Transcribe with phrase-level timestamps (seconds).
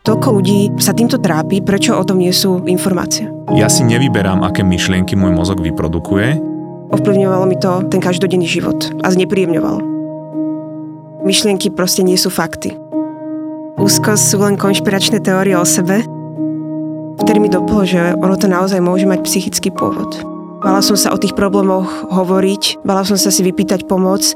[0.00, 3.28] Toľko ľudí sa týmto trápi, prečo o tom nie sú informácie.
[3.52, 6.40] Ja si nevyberám, aké myšlienky môj mozog vyprodukuje.
[6.88, 9.78] Ovplyvňovalo mi to ten každodenný život a znepríjemňovalo.
[11.20, 12.72] Myšlienky proste nie sú fakty.
[13.76, 16.00] Úzkosť sú len konšpiračné teórie o sebe,
[17.20, 20.16] vtedy mi doplo, že ono to naozaj môže mať psychický pôvod.
[20.64, 24.32] Bala som sa o tých problémoch hovoriť, bala som sa si vypýtať pomoc.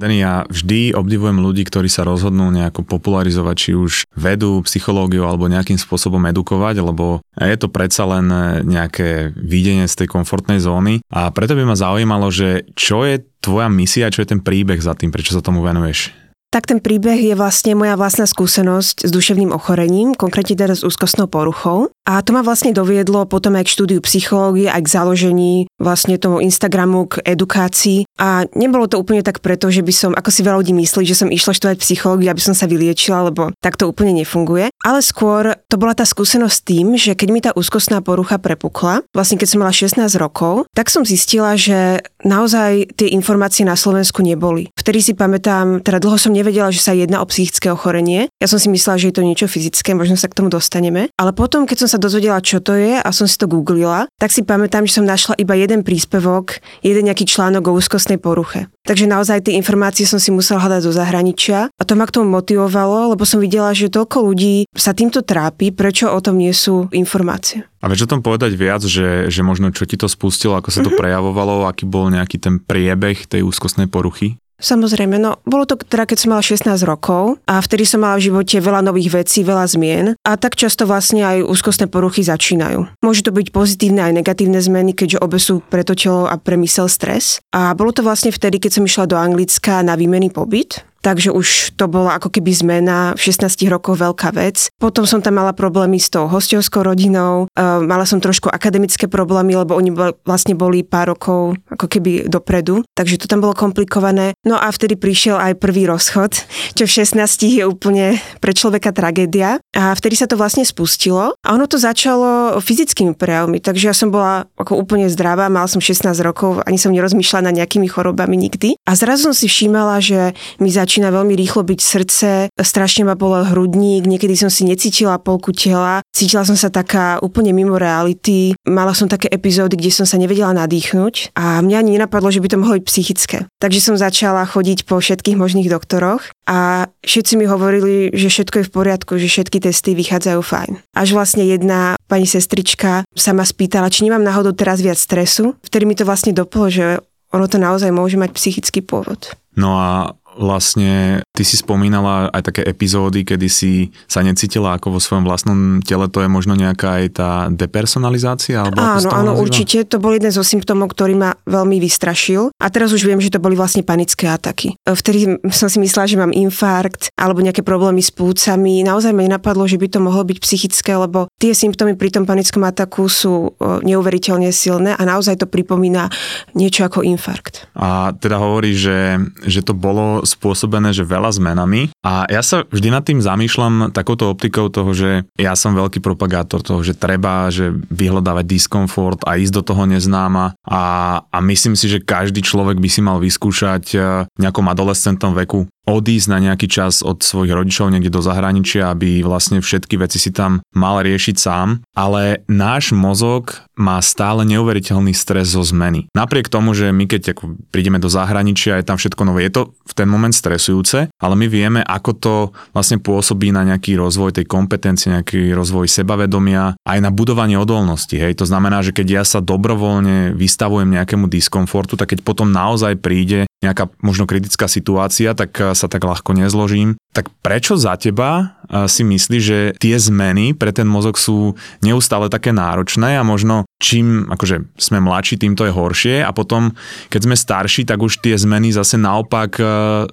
[0.00, 5.44] Dani, ja vždy obdivujem ľudí, ktorí sa rozhodnú nejako popularizovať, či už vedu, psychológiu alebo
[5.44, 8.24] nejakým spôsobom edukovať, lebo je to predsa len
[8.64, 11.04] nejaké videnie z tej komfortnej zóny.
[11.12, 14.96] A preto by ma zaujímalo, že čo je tvoja misia, čo je ten príbeh za
[14.96, 16.16] tým, prečo sa tomu venuješ?
[16.50, 21.30] Tak ten príbeh je vlastne moja vlastná skúsenosť s duševným ochorením, konkrétne teda s úzkostnou
[21.30, 21.94] poruchou.
[22.02, 26.42] A to ma vlastne doviedlo potom aj k štúdiu psychológie, aj k založení vlastne tomu
[26.42, 28.02] Instagramu, k edukácii.
[28.18, 31.14] A nebolo to úplne tak preto, že by som, ako si veľa ľudí myslí, že
[31.14, 34.74] som išla študovať psychológiu, aby som sa vyliečila, lebo tak to úplne nefunguje.
[34.82, 39.06] Ale skôr to bola tá skúsenosť s tým, že keď mi tá úzkostná porucha prepukla,
[39.14, 44.18] vlastne keď som mala 16 rokov, tak som zistila, že naozaj tie informácie na Slovensku
[44.26, 44.66] neboli.
[44.74, 48.32] Vtedy si pamätám, teda dlho som nevedela, že sa jedná o psychické ochorenie.
[48.40, 51.12] Ja som si myslela, že je to niečo fyzické, možno sa k tomu dostaneme.
[51.20, 54.32] Ale potom, keď som sa dozvedela, čo to je a som si to googlila, tak
[54.32, 58.72] si pamätám, že som našla iba jeden príspevok, jeden nejaký článok o úzkostnej poruche.
[58.80, 62.32] Takže naozaj tie informácie som si musela hľadať zo zahraničia a to ma k tomu
[62.32, 66.88] motivovalo, lebo som videla, že toľko ľudí sa týmto trápi, prečo o tom nie sú
[66.90, 67.68] informácie.
[67.80, 70.80] A vieš o tom povedať viac, že, že možno čo ti to spustilo, ako sa
[70.80, 71.00] to mm-hmm.
[71.00, 74.36] prejavovalo, aký bol nejaký ten priebeh tej úzkostnej poruchy?
[74.60, 78.30] Samozrejme, no bolo to teda, keď som mala 16 rokov a vtedy som mala v
[78.30, 83.00] živote veľa nových vecí, veľa zmien a tak často vlastne aj úzkostné poruchy začínajú.
[83.00, 86.86] Môžu to byť pozitívne aj negatívne zmeny, keďže obe sú pre to telo a premysel
[86.92, 87.40] stres.
[87.56, 91.76] A bolo to vlastne vtedy, keď som išla do Anglicka na výmenný pobyt takže už
[91.76, 94.68] to bola ako keby zmena, v 16 rokoch veľká vec.
[94.76, 99.56] Potom som tam mala problémy s tou hostovskou rodinou, uh, mala som trošku akademické problémy,
[99.56, 99.90] lebo oni
[100.24, 104.36] vlastne boli pár rokov ako keby dopredu, takže to tam bolo komplikované.
[104.44, 106.36] No a vtedy prišiel aj prvý rozchod,
[106.76, 109.58] čo v 16 je úplne pre človeka tragédia.
[109.80, 114.12] A vtedy sa to vlastne spustilo a ono to začalo fyzickými prejavmi, takže ja som
[114.12, 118.76] bola ako úplne zdravá, mala som 16 rokov, ani som nerozmýšľala nad nejakými chorobami nikdy.
[118.84, 123.14] A zrazu som si všímala, že mi zač- začína veľmi rýchlo byť srdce, strašne ma
[123.14, 128.58] bolel hrudník, niekedy som si necítila polku tela, cítila som sa taká úplne mimo reality,
[128.66, 132.48] mala som také epizódy, kde som sa nevedela nadýchnuť a mňa ani nenapadlo, že by
[132.50, 133.46] to mohlo byť psychické.
[133.62, 138.66] Takže som začala chodiť po všetkých možných doktoroch a všetci mi hovorili, že všetko je
[138.66, 140.72] v poriadku, že všetky testy vychádzajú fajn.
[140.98, 145.86] Až vlastne jedna pani sestrička sa ma spýtala, či nemám náhodou teraz viac stresu, vtedy
[145.86, 146.98] mi to vlastne doplo, že
[147.30, 149.38] ono to naozaj môže mať psychický pôvod.
[149.54, 153.72] No a vlastne ty si spomínala aj také epizódy, kedy si
[154.08, 158.64] sa necítila ako vo svojom vlastnom tele, to je možno nejaká aj tá depersonalizácia?
[158.64, 159.44] Alebo áno, áno, nazýva?
[159.44, 159.78] určite.
[159.86, 162.50] To bol jeden zo symptómov, ktorý ma veľmi vystrašil.
[162.58, 164.74] A teraz už viem, že to boli vlastne panické ataky.
[164.82, 168.82] Vtedy som si myslela, že mám infarkt alebo nejaké problémy s plúcami.
[168.82, 172.60] Naozaj ma nenapadlo, že by to mohlo byť psychické, lebo tie symptómy pri tom panickom
[172.68, 176.12] ataku sú neuveriteľne silné a naozaj to pripomína
[176.52, 177.64] niečo ako infarkt.
[177.72, 179.16] A teda hovorí, že,
[179.48, 181.88] že to bolo spôsobené, že veľa zmenami.
[182.04, 186.60] A ja sa vždy nad tým zamýšľam takouto optikou toho, že ja som veľký propagátor
[186.60, 190.52] toho, že treba, že vyhľadávať diskomfort a ísť do toho neznáma.
[190.68, 190.82] A,
[191.24, 193.84] a myslím si, že každý človek by si mal vyskúšať
[194.28, 199.26] v nejakom adolescentnom veku odísť na nejaký čas od svojich rodičov niekde do zahraničia, aby
[199.26, 205.56] vlastne všetky veci si tam mal riešiť sám, ale náš mozog má stále neuveriteľný stres
[205.56, 206.08] zo zmeny.
[206.12, 209.62] Napriek tomu, že my keď ako prídeme do zahraničia, je tam všetko nové, je to
[209.88, 212.34] v ten moment stresujúce, ale my vieme, ako to
[212.76, 218.14] vlastne pôsobí na nejaký rozvoj tej kompetencie, nejaký rozvoj sebavedomia, aj na budovanie odolnosti.
[218.14, 218.38] Hej.
[218.38, 223.49] To znamená, že keď ja sa dobrovoľne vystavujem nejakému diskomfortu, tak keď potom naozaj príde
[223.60, 226.96] nejaká možno kritická situácia, tak sa tak ľahko nezložím.
[227.12, 228.56] Tak prečo za teba
[228.88, 234.30] si myslíš, že tie zmeny pre ten mozog sú neustále také náročné a možno čím
[234.32, 236.72] akože sme mladší, tým to je horšie a potom,
[237.12, 239.60] keď sme starší, tak už tie zmeny zase naopak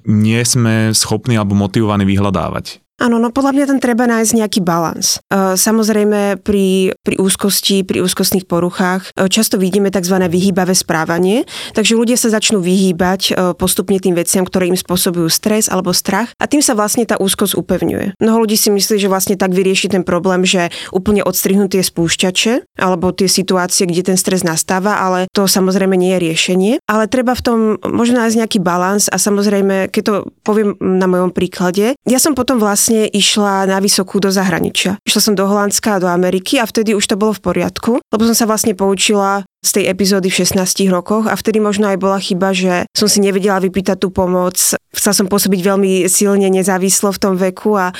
[0.04, 2.84] nie sme schopní alebo motivovaní vyhľadávať.
[2.98, 5.22] Áno, no podľa mňa tam treba nájsť nejaký balans.
[5.30, 10.18] E, samozrejme pri, pri úzkosti, pri úzkostných poruchách e, často vidíme tzv.
[10.18, 11.46] vyhýbavé správanie,
[11.78, 16.34] takže ľudia sa začnú vyhýbať e, postupne tým veciam, ktoré im spôsobujú stres alebo strach
[16.42, 18.18] a tým sa vlastne tá úzkosť upevňuje.
[18.18, 22.82] Mnoho ľudí si myslí, že vlastne tak vyrieši ten problém, že úplne odstrihnú tie spúšťače
[22.82, 26.74] alebo tie situácie, kde ten stres nastáva, ale to samozrejme nie je riešenie.
[26.90, 31.30] Ale treba v tom možno nájsť nejaký balans a samozrejme, keď to poviem na mojom
[31.30, 34.96] príklade, ja som potom vlastne vlastne išla na vysokú do zahraničia.
[35.04, 38.24] Išla som do Holandska a do Ameriky a vtedy už to bolo v poriadku, lebo
[38.24, 42.20] som sa vlastne poučila z tej epizódy v 16 rokoch a vtedy možno aj bola
[42.22, 44.56] chyba, že som si nevedela vypýtať tú pomoc.
[44.94, 47.94] Chcela som pôsobiť veľmi silne nezávislo v tom veku a e,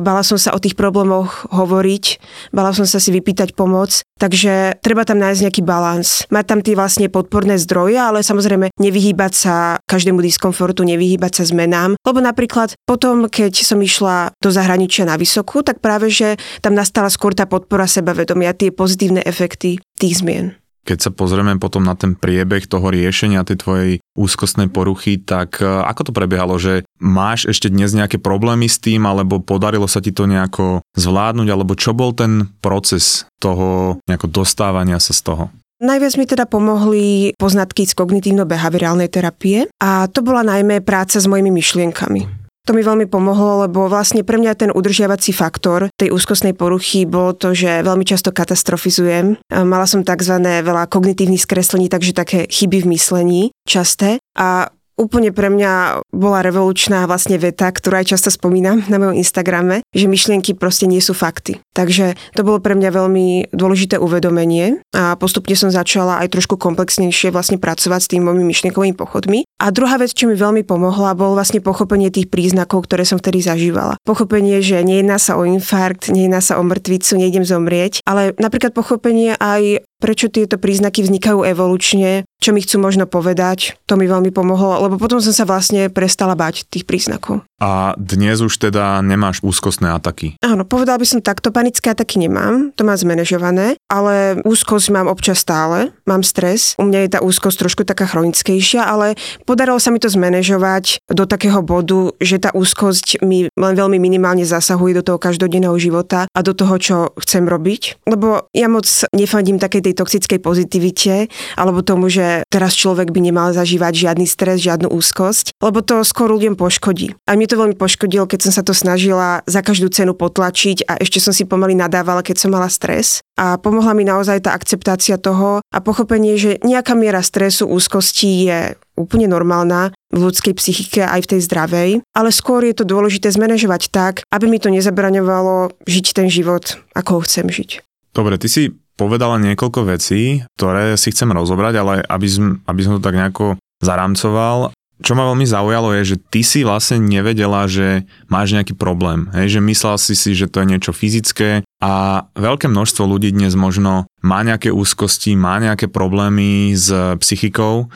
[0.00, 2.04] bala som sa o tých problémoch hovoriť,
[2.52, 6.24] bala som sa si vypýtať pomoc, takže treba tam nájsť nejaký balans.
[6.28, 9.54] Mať tam tie vlastne podporné zdroje, ale samozrejme nevyhýbať sa
[9.88, 15.64] každému diskomfortu, nevyhýbať sa zmenám, lebo napríklad potom, keď som išla do zahraničia na vysokú,
[15.64, 20.61] tak práve, že tam nastala skôr tá podpora sebavedomia, tie pozitívne efekty tých zmien.
[20.82, 25.66] Keď sa pozrieme potom na ten priebeh toho riešenia tej tvojej úzkostnej poruchy, tak e,
[25.66, 30.10] ako to prebiehalo, že máš ešte dnes nejaké problémy s tým, alebo podarilo sa ti
[30.10, 35.44] to nejako zvládnuť, alebo čo bol ten proces toho nejako dostávania sa z toho?
[35.82, 41.50] Najviac mi teda pomohli poznatky z kognitívno-behaviorálnej terapie a to bola najmä práca s mojimi
[41.50, 42.41] myšlienkami.
[42.62, 47.34] To mi veľmi pomohlo, lebo vlastne pre mňa ten udržiavací faktor tej úzkostnej poruchy bolo
[47.34, 49.34] to, že veľmi často katastrofizujem.
[49.50, 50.38] Mala som tzv.
[50.38, 54.22] veľa kognitívnych skreslení, takže také chyby v myslení časté.
[54.38, 54.70] A
[55.00, 60.04] Úplne pre mňa bola revolučná vlastne veta, ktorú aj často spomínam na mojom Instagrame, že
[60.04, 61.64] myšlienky proste nie sú fakty.
[61.72, 67.32] Takže to bolo pre mňa veľmi dôležité uvedomenie a postupne som začala aj trošku komplexnejšie
[67.32, 69.48] vlastne pracovať s tými mojimi myšlienkovými pochodmi.
[69.62, 73.46] A druhá vec, čo mi veľmi pomohla, bol vlastne pochopenie tých príznakov, ktoré som vtedy
[73.46, 73.94] zažívala.
[74.02, 79.38] Pochopenie, že nejedná sa o infarkt, nejedná sa o mŕtvicu, nejdem zomrieť, ale napríklad pochopenie
[79.38, 84.82] aj prečo tieto príznaky vznikajú evolučne, čo mi chcú možno povedať, to mi veľmi pomohlo,
[84.82, 87.46] lebo potom som sa vlastne prestala bať tých príznakov.
[87.62, 90.34] A dnes už teda nemáš úzkostné ataky?
[90.42, 95.44] Áno, povedal by som takto, panické ataky nemám, to mám zmanéžované, ale úzkosť mám občas
[95.44, 100.00] stále, mám stres, u mňa je tá úzkosť trošku taká chronickejšia, ale podarilo sa mi
[100.00, 105.18] to zmanéžovať do takého bodu, že tá úzkosť mi len veľmi minimálne zasahuje do toho
[105.20, 108.08] každodenného života a do toho, čo chcem robiť.
[108.08, 111.28] Lebo ja moc nefandím takej tej toxickej pozitivite,
[111.60, 116.32] alebo tomu, že teraz človek by nemal zažívať žiadny stres, žiadnu úzkosť, lebo to skôr
[116.32, 117.12] ľuďom poškodí.
[117.28, 120.96] A mne to veľmi poškodilo, keď som sa to snažila za každú cenu potlačiť a
[121.02, 123.20] ešte som si pomaly nadávala, keď som mala stres.
[123.40, 128.58] A pomohla mi naozaj tá akceptácia toho a pochopenie, že nejaká miera stresu, úzkosti je
[128.92, 133.88] úplne normálna v ľudskej psychike aj v tej zdravej, ale skôr je to dôležité zmanéžovať
[133.88, 137.80] tak, aby mi to nezabraňovalo žiť ten život, ako ho chcem žiť.
[138.12, 143.00] Dobre, ty si povedala niekoľko vecí, ktoré si chcem rozobrať, ale aby som, aby som
[143.00, 148.06] to tak nejako zaramcoval, čo ma veľmi zaujalo je, že ty si vlastne nevedela, že
[148.30, 149.26] máš nejaký problém.
[149.34, 153.58] Hej, že myslel si si, že to je niečo fyzické a veľké množstvo ľudí dnes
[153.58, 156.88] možno má nejaké úzkosti, má nejaké problémy s
[157.18, 157.90] psychikou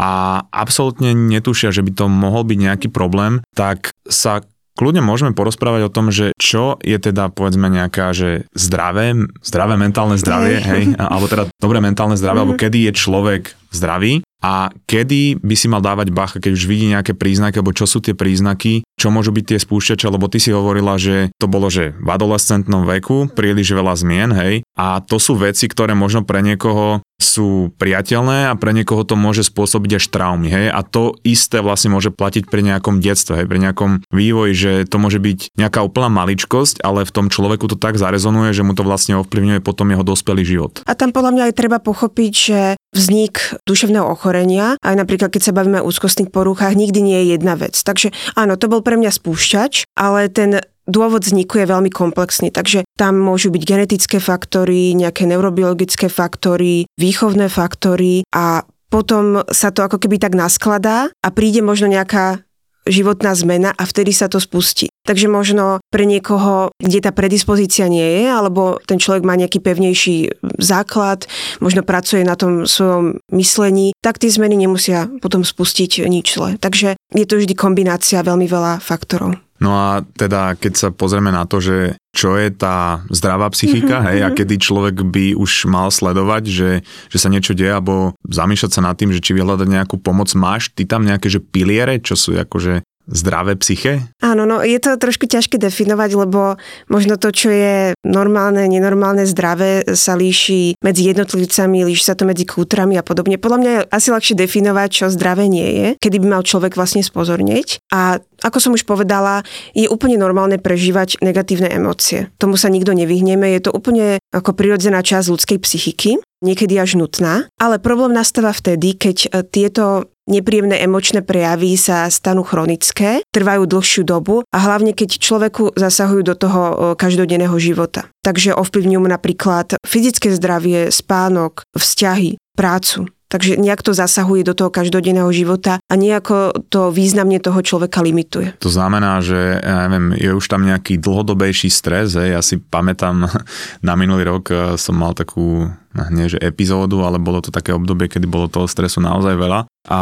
[0.00, 4.44] a absolútne netušia, že by to mohol byť nejaký problém, tak sa
[4.80, 9.12] kľudne môžeme porozprávať o tom, že čo je teda povedzme nejaká, že zdravé,
[9.44, 12.62] zdravé mentálne zdravie, hej, alebo teda dobré mentálne zdravie, alebo mhm.
[12.64, 13.42] kedy je človek
[13.76, 17.84] zdravý a kedy by si mal dávať bacha, keď už vidí nejaké príznaky, alebo čo
[17.84, 21.72] sú tie príznaky, čo môžu byť tie spúšťače, lebo ty si hovorila, že to bolo,
[21.72, 26.44] že v adolescentnom veku príliš veľa zmien, hej, a to sú veci, ktoré možno pre
[26.44, 31.60] niekoho sú priateľné a pre niekoho to môže spôsobiť až traumy, hej, a to isté
[31.64, 35.80] vlastne môže platiť pri nejakom detstve, hej, pri nejakom vývoji, že to môže byť nejaká
[35.84, 39.92] úplná maličkosť, ale v tom človeku to tak zarezonuje, že mu to vlastne ovplyvňuje potom
[39.92, 40.80] jeho dospelý život.
[40.88, 45.56] A tam podľa mňa aj treba pochopiť, že vznik duševného ochorenia, aj napríklad keď sa
[45.56, 47.78] bavíme o úzkostných poruchách, nikdy nie je jedna vec.
[47.78, 50.58] Takže áno, to bol pre mňa spúšťač, ale ten
[50.90, 57.46] dôvod vzniku je veľmi komplexný, takže tam môžu byť genetické faktory, nejaké neurobiologické faktory, výchovné
[57.46, 62.42] faktory a potom sa to ako keby tak naskladá a príde možno nejaká
[62.90, 64.90] životná zmena a vtedy sa to spustí.
[65.10, 70.38] Takže možno pre niekoho, kde tá predispozícia nie je, alebo ten človek má nejaký pevnejší
[70.62, 71.26] základ,
[71.58, 76.54] možno pracuje na tom svojom myslení, tak tie zmeny nemusia potom spustiť nič zle.
[76.62, 79.34] Takže je to vždy kombinácia veľmi veľa faktorov.
[79.60, 84.08] No a teda, keď sa pozrieme na to, že čo je tá zdravá psychika, mm-hmm,
[84.14, 84.36] hej, a mhm.
[84.38, 86.70] kedy človek by už mal sledovať, že,
[87.12, 90.72] že sa niečo deje, alebo zamýšľať sa nad tým, že či vyhľadať nejakú pomoc máš,
[90.72, 94.06] ty tam nejaké, že piliere, čo sú akože zdravé psyche?
[94.22, 99.84] Áno, no je to trošku ťažké definovať, lebo možno to, čo je normálne, nenormálne, zdravé,
[99.98, 103.36] sa líši medzi jednotlivcami, líši sa to medzi kultúrami a podobne.
[103.36, 107.02] Podľa mňa je asi ľahšie definovať, čo zdravé nie je, kedy by mal človek vlastne
[107.02, 107.82] spozornieť.
[107.90, 109.44] A ako som už povedala,
[109.76, 112.32] je úplne normálne prežívať negatívne emócie.
[112.40, 117.52] Tomu sa nikto nevyhneme, je to úplne ako prirodzená časť ľudskej psychiky niekedy až nutná,
[117.60, 124.02] ale problém nastáva vtedy, keď e, tieto nepríjemné emočné prejavy sa stanú chronické, trvajú dlhšiu
[124.06, 126.62] dobu a hlavne keď človeku zasahujú do toho
[126.96, 128.08] každodenného života.
[128.22, 133.10] Takže ovplyvňujú napríklad fyzické zdravie, spánok, vzťahy, prácu.
[133.30, 138.58] Takže nejak to zasahuje do toho každodenného života a nejako to významne toho človeka limituje.
[138.58, 142.18] To znamená, že ja neviem, je už tam nejaký dlhodobejší stres.
[142.18, 142.34] Hej.
[142.34, 143.30] Ja si pamätám,
[143.88, 145.70] na minulý rok e, som mal takú,
[146.10, 149.70] nie že epizódu, ale bolo to také obdobie, kedy bolo toho stresu naozaj veľa.
[149.86, 150.00] A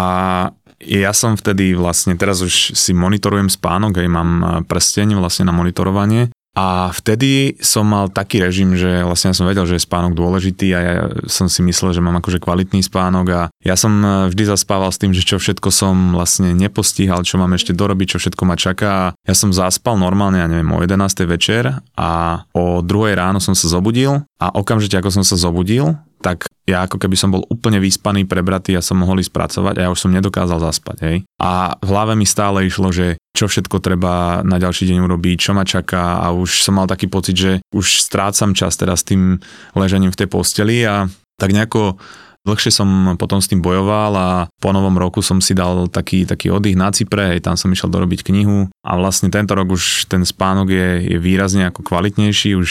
[0.80, 5.52] ja som vtedy vlastne, teraz už si monitorujem spánok, aj mám e, prsteň vlastne na
[5.52, 10.18] monitorovanie a vtedy som mal taký režim, že vlastne ja som vedel, že je spánok
[10.18, 10.94] dôležitý a ja
[11.30, 14.98] som si myslel, že mám akože kvalitný spánok a ja som e, vždy zaspával s
[14.98, 19.14] tým, že čo všetko som vlastne nepostíhal, čo mám ešte dorobiť, čo všetko ma čaká.
[19.22, 21.30] Ja som zaspal normálne, ja neviem, o 11.
[21.30, 23.14] večer a o 2.
[23.14, 27.32] ráno som sa zobudil a okamžite ako som sa zobudil, tak ja ako keby som
[27.32, 30.96] bol úplne vyspaný, prebratý a som mohol ísť pracovať a ja už som nedokázal zaspať.
[31.00, 31.16] Hej.
[31.40, 35.56] A v hlave mi stále išlo, že čo všetko treba na ďalší deň urobiť, čo
[35.56, 39.40] ma čaká a už som mal taký pocit, že už strácam čas teraz tým
[39.72, 41.08] ležením v tej posteli a
[41.38, 41.96] tak nejako
[42.48, 42.88] Dlhšie som
[43.20, 46.88] potom s tým bojoval a po novom roku som si dal taký, taký oddych na
[46.88, 50.88] Cypre, aj tam som išiel dorobiť knihu a vlastne tento rok už ten spánok je,
[51.12, 52.70] je výrazne ako kvalitnejší, už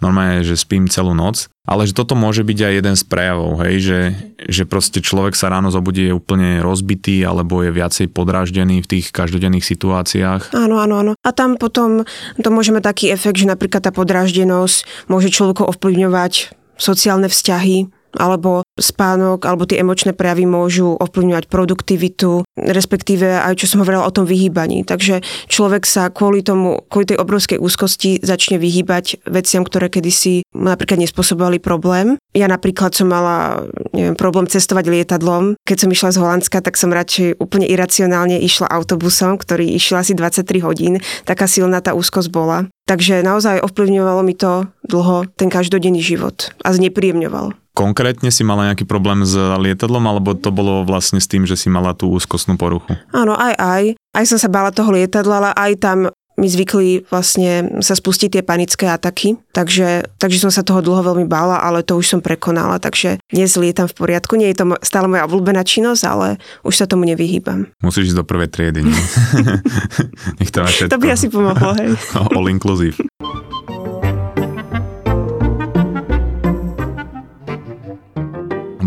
[0.00, 3.76] normálne, že spím celú noc, ale že toto môže byť aj jeden z prejavov, hej,
[3.78, 4.00] že,
[4.48, 9.12] že proste človek sa ráno zobudí je úplne rozbitý alebo je viacej podráždený v tých
[9.14, 10.56] každodenných situáciách.
[10.56, 11.12] Áno, áno, áno.
[11.20, 12.02] A tam potom
[12.40, 18.66] to môže mať taký efekt, že napríklad tá podráždenosť môže človeku ovplyvňovať sociálne vzťahy, alebo
[18.80, 24.24] spánok, alebo tie emočné prejavy môžu ovplyvňovať produktivitu, respektíve aj čo som hovorila o tom
[24.24, 24.82] vyhýbaní.
[24.88, 31.04] Takže človek sa kvôli tomu, kvôli tej obrovskej úzkosti začne vyhýbať veciam, ktoré kedysi napríklad
[31.04, 32.16] nespôsobovali problém.
[32.32, 35.58] Ja napríklad som mala neviem, problém cestovať lietadlom.
[35.66, 40.16] Keď som išla z Holandska, tak som radšej úplne iracionálne išla autobusom, ktorý išiel asi
[40.16, 41.02] 23 hodín.
[41.26, 42.70] Taká silná tá úzkosť bola.
[42.90, 48.84] Takže naozaj ovplyvňovalo mi to dlho ten každodenný život a znepríjemňoval konkrétne si mala nejaký
[48.84, 52.98] problém s lietadlom, alebo to bolo vlastne s tým, že si mala tú úzkostnú poruchu?
[53.14, 53.84] Áno, aj, aj.
[53.96, 55.98] Aj som sa bála toho lietadla, ale aj tam
[56.40, 61.28] mi zvykli vlastne sa spustiť tie panické ataky, takže, takže som sa toho dlho veľmi
[61.28, 64.40] bála, ale to už som prekonala, takže dnes lietam v poriadku.
[64.40, 67.68] Nie je to stále moja obľúbená činnosť, ale už sa tomu nevyhýbam.
[67.84, 68.80] Musíš ísť do prvej triedy.
[70.40, 71.92] Nech to, to by asi pomohlo, hej.
[72.16, 72.96] All inclusive.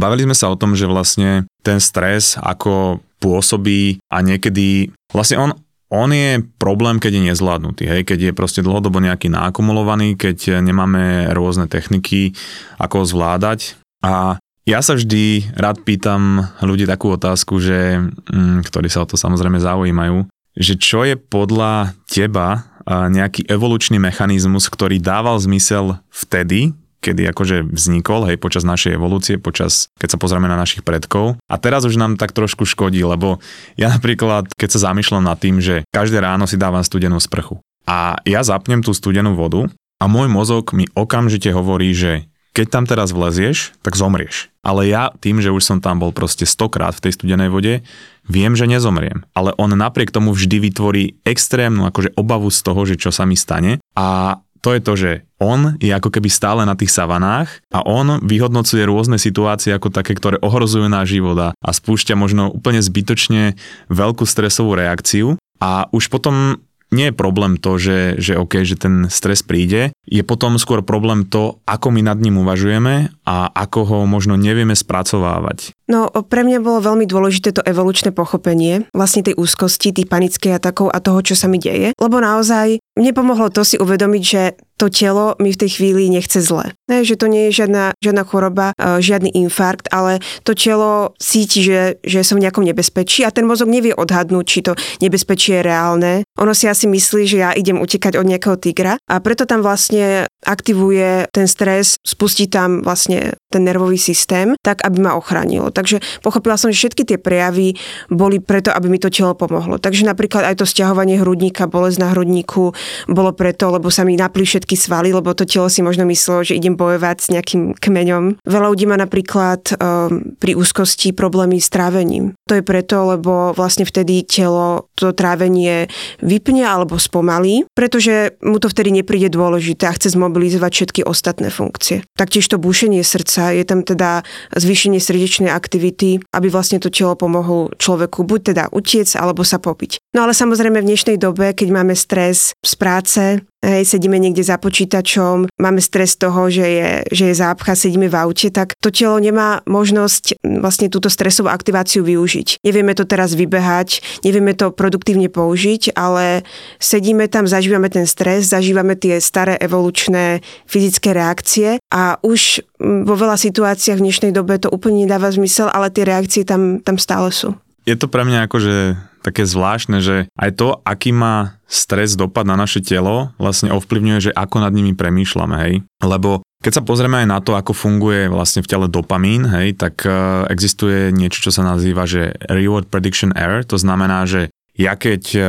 [0.04, 5.56] Bavili sme sa o tom, že vlastne ten stres ako pôsobí a niekedy, vlastne on,
[5.88, 8.02] on je problém, keď je nezvládnutý, hej?
[8.04, 12.36] keď je proste dlhodobo nejaký nákumulovaný, keď nemáme rôzne techniky,
[12.84, 13.80] ako ho zvládať.
[14.04, 19.16] A ja sa vždy rád pýtam ľudí takú otázku, že, mm, ktorí sa o to
[19.16, 20.28] samozrejme zaujímajú,
[20.60, 28.32] že čo je podľa teba nejaký evolučný mechanizmus, ktorý dával zmysel vtedy, kedy akože vznikol,
[28.32, 31.36] hej, počas našej evolúcie, počas, keď sa pozrieme na našich predkov.
[31.52, 33.44] A teraz už nám tak trošku škodí, lebo
[33.76, 38.20] ja napríklad, keď sa zamýšľam nad tým, že každé ráno si dávam studenú sprchu a
[38.24, 39.68] ja zapnem tú studenú vodu
[40.00, 44.54] a môj mozog mi okamžite hovorí, že keď tam teraz vlezieš, tak zomrieš.
[44.62, 47.82] Ale ja tým, že už som tam bol proste stokrát v tej studenej vode,
[48.30, 49.26] viem, že nezomriem.
[49.34, 53.34] Ale on napriek tomu vždy vytvorí extrémnu akože obavu z toho, že čo sa mi
[53.34, 53.82] stane.
[53.98, 55.12] A to je to, že
[55.44, 60.16] on je ako keby stále na tých savanách a on vyhodnocuje rôzne situácie ako také,
[60.16, 63.60] ktoré ohrozujú náš život a, spúšťa možno úplne zbytočne
[63.92, 65.36] veľkú stresovú reakciu.
[65.60, 70.22] A už potom nie je problém to, že, že OK, že ten stres príde, je
[70.22, 75.76] potom skôr problém to, ako my nad ním uvažujeme a ako ho možno nevieme spracovávať.
[75.88, 80.88] No, pre mňa bolo veľmi dôležité to evolučné pochopenie vlastne tej úzkosti, tých panických atakov
[80.92, 81.92] a toho, čo sa mi deje.
[82.00, 84.44] Lebo naozaj mne pomohlo to si uvedomiť, že
[84.78, 86.76] to telo mi v tej chvíli nechce zle.
[86.92, 91.64] Ne, že to nie je žiadna, žiadna choroba, e, žiadny infarkt, ale to telo cíti,
[91.64, 95.68] že, že som v nejakom nebezpečí a ten mozog nevie odhadnúť, či to nebezpečie je
[95.68, 96.14] reálne.
[96.42, 100.28] Ono si asi myslí, že ja idem utekať od nejakého tigra a preto tam vlastne
[100.44, 105.70] aktivuje ten stres, spustí tam vlastne ten nervový systém, tak aby ma ochránilo.
[105.70, 107.78] Takže pochopila som, že všetky tie prejavy
[108.10, 109.78] boli preto, aby mi to telo pomohlo.
[109.78, 112.74] Takže napríklad aj to stiahovanie hrudníka, bolesť na hrudníku
[113.08, 116.58] bolo preto, lebo sa mi napli všetky svaly, lebo to telo si možno myslelo, že
[116.58, 118.42] idem bojovať s nejakým kmeňom.
[118.42, 122.34] Veľa ľudí má napríklad um, pri úzkosti problémy s trávením.
[122.50, 125.88] To je preto, lebo vlastne vtedy telo to trávenie
[126.20, 132.02] vypne alebo spomalí, pretože mu to vtedy nepríde dôležité a chce zmobilizovať všetky ostatné funkcie.
[132.18, 134.26] Taktiež to búšenie srdca, je tam teda
[134.56, 140.02] zvýšenie srdečnej aktivity, aby vlastne to telo pomohlo človeku buď teda utiec alebo sa popiť.
[140.18, 144.60] No ale samozrejme v dnešnej dobe, keď máme stres z práce, hej, sedíme niekde za
[144.60, 149.16] počítačom, máme stres toho, že je, že je zápcha, sedíme v aute, tak to telo
[149.18, 152.60] nemá možnosť vlastne túto stresovú aktiváciu využiť.
[152.62, 156.44] Nevieme to teraz vybehať, nevieme to produktívne použiť, ale
[156.84, 163.40] sedíme tam, zažívame ten stres, zažívame tie staré evolučné fyzické reakcie a už vo veľa
[163.40, 167.56] situáciách v dnešnej dobe to úplne nedáva zmysel, ale tie reakcie tam, tam stále sú.
[167.88, 168.76] Je to pre mňa akože
[169.24, 174.36] také zvláštne, že aj to, aký má stres dopad na naše telo, vlastne ovplyvňuje, že
[174.36, 175.74] ako nad nimi premýšľame, hej.
[176.04, 180.04] Lebo keď sa pozrieme aj na to, ako funguje vlastne v tele dopamín, hej, tak
[180.04, 185.24] uh, existuje niečo, čo sa nazýva, že reward prediction error, to znamená, že ja keď
[185.36, 185.46] uh,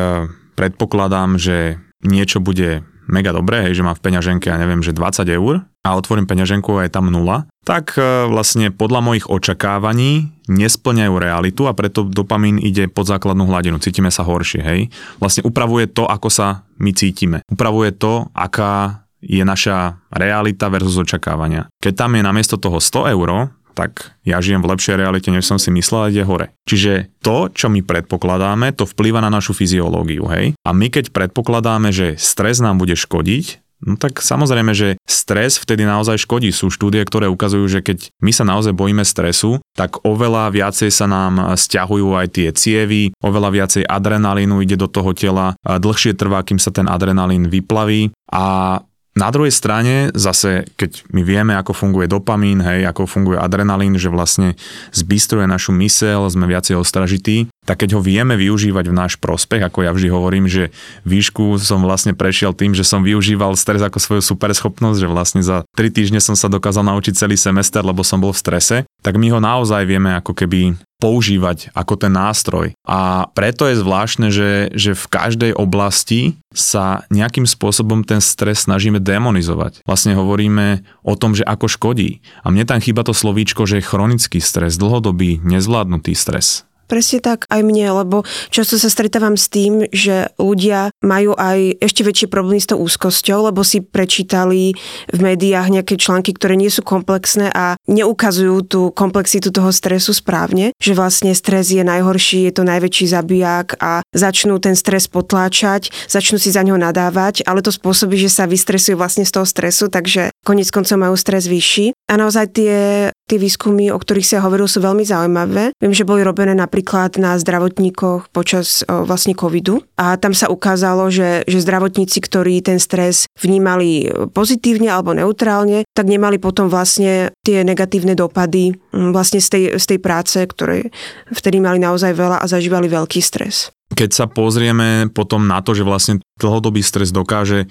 [0.54, 5.28] predpokladám, že niečo bude mega dobré, hej, že mám v peňaženke, ja neviem, že 20
[5.28, 11.14] eur a otvorím peňaženku a je tam nula, tak e, vlastne podľa mojich očakávaní nesplňajú
[11.16, 13.76] realitu a preto dopamín ide pod základnú hladinu.
[13.80, 14.80] Cítime sa horšie, hej.
[15.20, 17.44] Vlastne upravuje to, ako sa my cítime.
[17.48, 21.68] Upravuje to, aká je naša realita versus očakávania.
[21.80, 23.28] Keď tam je namiesto toho 100 eur,
[23.74, 26.54] tak ja žijem v lepšej realite, než som si myslel, ide hore.
[26.70, 30.54] Čiže to, čo my predpokladáme, to vplýva na našu fyziológiu, hej?
[30.62, 35.84] A my keď predpokladáme, že stres nám bude škodiť, No tak samozrejme, že stres vtedy
[35.84, 36.48] naozaj škodí.
[36.56, 41.04] Sú štúdie, ktoré ukazujú, že keď my sa naozaj bojíme stresu, tak oveľa viacej sa
[41.04, 46.56] nám stiahujú aj tie cievy, oveľa viacej adrenalínu ide do toho tela, dlhšie trvá, kým
[46.56, 48.80] sa ten adrenalín vyplaví a
[49.14, 54.10] na druhej strane, zase, keď my vieme, ako funguje dopamín, hej, ako funguje adrenalín, že
[54.10, 54.58] vlastne
[54.90, 59.84] zbystruje našu mysel, sme viacej ostražití, tak keď ho vieme využívať v náš prospech, ako
[59.84, 60.70] ja vždy hovorím, že
[61.08, 65.64] výšku som vlastne prešiel tým, že som využíval stres ako svoju superschopnosť, že vlastne za
[65.76, 69.32] 3 týždne som sa dokázal naučiť celý semester, lebo som bol v strese, tak my
[69.32, 72.72] ho naozaj vieme ako keby používať ako ten nástroj.
[72.88, 79.02] A preto je zvláštne, že, že v každej oblasti sa nejakým spôsobom ten stres snažíme
[79.04, 79.84] demonizovať.
[79.84, 82.24] Vlastne hovoríme o tom, že ako škodí.
[82.40, 86.64] A mne tam chýba to slovíčko, že je chronický stres, dlhodobý, nezvládnutý stres.
[86.84, 92.04] Presne tak aj mne, lebo často sa stretávam s tým, že ľudia majú aj ešte
[92.04, 94.76] väčšie problémy s tou úzkosťou, lebo si prečítali
[95.08, 100.76] v médiách nejaké články, ktoré nie sú komplexné a neukazujú tú komplexitu toho stresu správne,
[100.76, 106.36] že vlastne stres je najhorší, je to najväčší zabijak a začnú ten stres potláčať, začnú
[106.36, 110.33] si za ňo nadávať, ale to spôsobí, že sa vystresujú vlastne z toho stresu, takže
[110.44, 111.96] konec koncov majú stres vyšší.
[112.12, 112.76] A naozaj tie,
[113.24, 115.72] tie výskumy, o ktorých sa hovoril, sú veľmi zaujímavé.
[115.80, 121.08] Viem, že boli robené napríklad na zdravotníkoch počas o, vlastne covidu a tam sa ukázalo,
[121.08, 127.64] že, že zdravotníci, ktorí ten stres vnímali pozitívne alebo neutrálne, tak nemali potom vlastne tie
[127.64, 130.92] negatívne dopady vlastne z tej, z tej práce, ktoré
[131.32, 133.72] vtedy mali naozaj veľa a zažívali veľký stres.
[133.94, 137.70] Keď sa pozrieme potom na to, že vlastne dlhodobý stres dokáže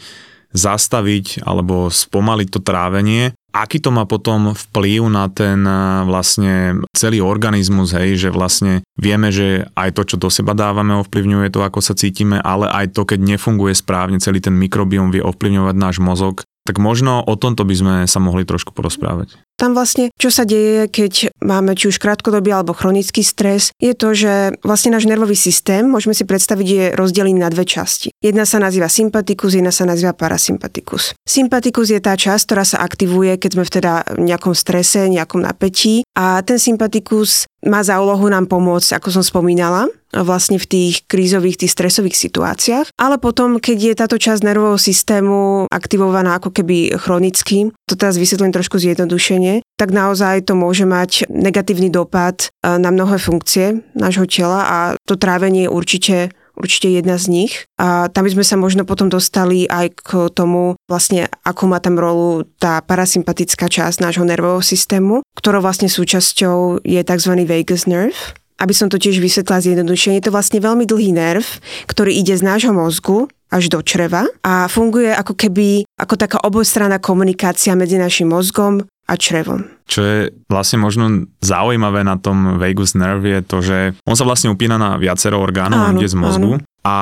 [0.54, 3.34] zastaviť alebo spomaliť to trávenie.
[3.54, 5.62] Aký to má potom vplyv na ten
[6.10, 11.54] vlastne celý organizmus, hej, že vlastne vieme, že aj to, čo do seba dávame, ovplyvňuje
[11.54, 15.76] to, ako sa cítime, ale aj to, keď nefunguje správne, celý ten mikrobiom vie ovplyvňovať
[15.78, 16.42] náš mozog.
[16.66, 19.38] Tak možno o tomto by sme sa mohli trošku porozprávať.
[19.60, 24.18] Tam vlastne, čo sa deje, keď máme či už krátkodobý alebo chronický stres, je to,
[24.18, 28.10] že vlastne náš nervový systém, môžeme si predstaviť, je rozdelený na dve časti.
[28.18, 31.14] Jedna sa nazýva sympatikus, jedna sa nazýva parasympatikus.
[31.24, 36.02] Sympatikus je tá časť, ktorá sa aktivuje, keď sme v teda nejakom strese, nejakom napätí
[36.18, 41.66] a ten sympatikus má za úlohu nám pomôcť, ako som spomínala, vlastne v tých krízových,
[41.66, 42.94] tých stresových situáciách.
[43.00, 48.54] Ale potom, keď je táto časť nervového systému aktivovaná ako keby chronicky, to teraz vysvetlím
[48.54, 49.43] trošku zjednodušene,
[49.76, 55.20] tak naozaj to môže mať negatívny dopad e, na mnohé funkcie nášho tela a to
[55.20, 56.18] trávenie je určite
[56.54, 57.54] určite jedna z nich.
[57.82, 61.98] A tam by sme sa možno potom dostali aj k tomu, vlastne akú má tam
[61.98, 67.34] rolu tá parasympatická časť nášho nervového systému, ktorou vlastne súčasťou je tzv.
[67.44, 68.38] vagus nerve.
[68.64, 71.44] Aby som to tiež vysvetlila zjednodušene, je to vlastne veľmi dlhý nerv,
[71.92, 77.04] ktorý ide z nášho mozgu až do čreva a funguje ako keby ako taká obojstranná
[77.04, 79.68] komunikácia medzi našim mozgom a črevom.
[79.84, 84.48] Čo je vlastne možno zaujímavé na tom vagus nerve je to, že on sa vlastne
[84.48, 86.66] upína na viacero orgánov, kde z mozgu áno.
[86.88, 86.96] a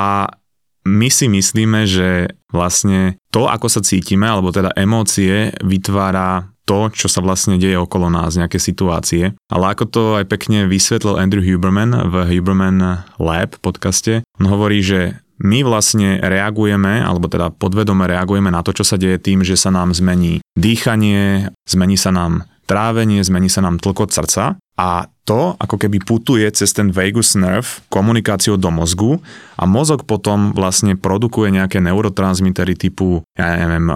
[0.82, 7.10] my si myslíme, že vlastne to, ako sa cítime, alebo teda emócie, vytvára to, čo
[7.10, 9.34] sa vlastne deje okolo nás, nejaké situácie.
[9.50, 15.22] Ale ako to aj pekne vysvetlil Andrew Huberman v Huberman Lab podcaste, on hovorí, že
[15.42, 19.74] my vlastne reagujeme, alebo teda podvedome reagujeme na to, čo sa deje tým, že sa
[19.74, 25.78] nám zmení dýchanie, zmení sa nám trávenie, zmení sa nám tlkot srdca a to ako
[25.78, 29.22] keby putuje cez ten vagus nerve komunikáciou do mozgu
[29.54, 33.86] a mozog potom vlastne produkuje nejaké neurotransmitery typu, ja neviem,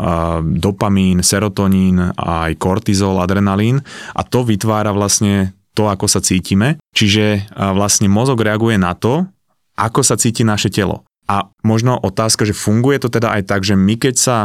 [0.62, 3.82] dopamín, serotonín, aj kortizol, adrenalín
[4.14, 6.78] a to vytvára vlastne to, ako sa cítime.
[6.94, 9.26] Čiže vlastne mozog reaguje na to,
[9.76, 11.02] ako sa cíti naše telo.
[11.26, 14.38] A možno otázka, že funguje to teda aj tak, že my keď sa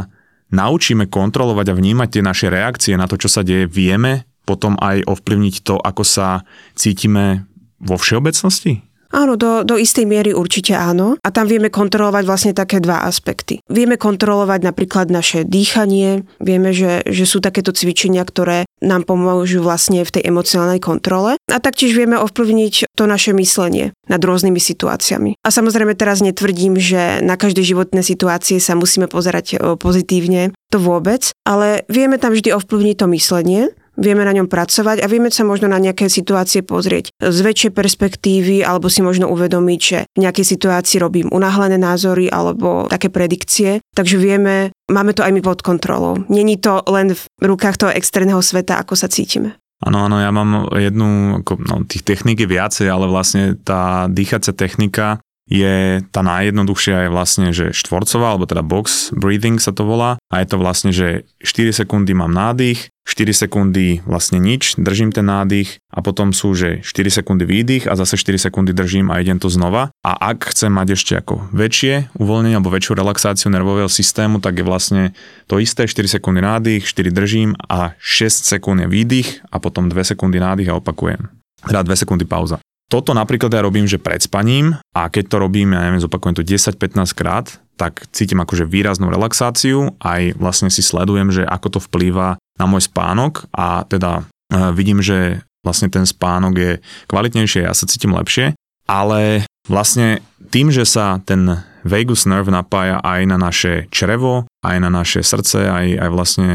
[0.52, 5.06] naučíme kontrolovať a vnímať tie naše reakcie na to, čo sa deje, vieme potom aj
[5.08, 6.44] ovplyvniť to, ako sa
[6.76, 7.48] cítime
[7.80, 8.84] vo všeobecnosti?
[9.12, 11.20] Áno, do, do istej miery určite áno.
[11.20, 13.60] A tam vieme kontrolovať vlastne také dva aspekty.
[13.68, 20.02] Vieme kontrolovať napríklad naše dýchanie, vieme, že, že sú takéto cvičenia, ktoré nám pomôžu vlastne
[20.02, 21.38] v tej emocionálnej kontrole.
[21.48, 25.38] A taktiež vieme ovplyvniť to naše myslenie nad rôznymi situáciami.
[25.46, 31.32] A samozrejme teraz netvrdím, že na každej životnej situácie sa musíme pozerať pozitívne, to vôbec,
[31.46, 33.62] ale vieme tam vždy ovplyvniť to myslenie
[34.00, 38.64] vieme na ňom pracovať a vieme sa možno na nejaké situácie pozrieť z väčšej perspektívy
[38.64, 43.81] alebo si možno uvedomiť, že v nejakej situácii robím unáhlené názory alebo také predikcie.
[43.92, 46.24] Takže vieme, máme to aj my pod kontrolou.
[46.32, 49.60] Není to len v rukách toho externého sveta, ako sa cítime.
[49.82, 55.18] Áno, áno, ja mám jednu, no, tých techník je viacej, ale vlastne tá dýchacia technika
[55.52, 60.40] je tá najjednoduchšia je vlastne, že štvorcová, alebo teda box breathing sa to volá a
[60.40, 65.84] je to vlastne, že 4 sekundy mám nádych, 4 sekundy vlastne nič, držím ten nádych
[65.92, 69.52] a potom sú, že 4 sekundy výdych a zase 4 sekundy držím a idem to
[69.52, 69.92] znova.
[70.08, 74.64] A ak chcem mať ešte ako väčšie uvoľnenie alebo väčšiu relaxáciu nervového systému, tak je
[74.64, 75.04] vlastne
[75.52, 80.16] to isté, 4 sekundy nádych, 4 držím a 6 sekúnd je výdych a potom 2
[80.16, 81.28] sekundy nádych a opakujem.
[81.68, 82.64] Teda 2 sekundy pauza.
[82.92, 86.44] Toto napríklad ja robím, že pred spaním a keď to robím, ja neviem, zopakujem to
[86.44, 87.48] 10-15 krát,
[87.80, 92.92] tak cítim akože výraznú relaxáciu, aj vlastne si sledujem, že ako to vplýva na môj
[92.92, 96.72] spánok a teda e, vidím, že vlastne ten spánok je
[97.08, 98.60] kvalitnejšie, ja sa cítim lepšie,
[98.92, 100.20] ale vlastne
[100.52, 105.64] tým, že sa ten vagus nerve napája aj na naše črevo, aj na naše srdce,
[105.64, 106.50] aj, aj vlastne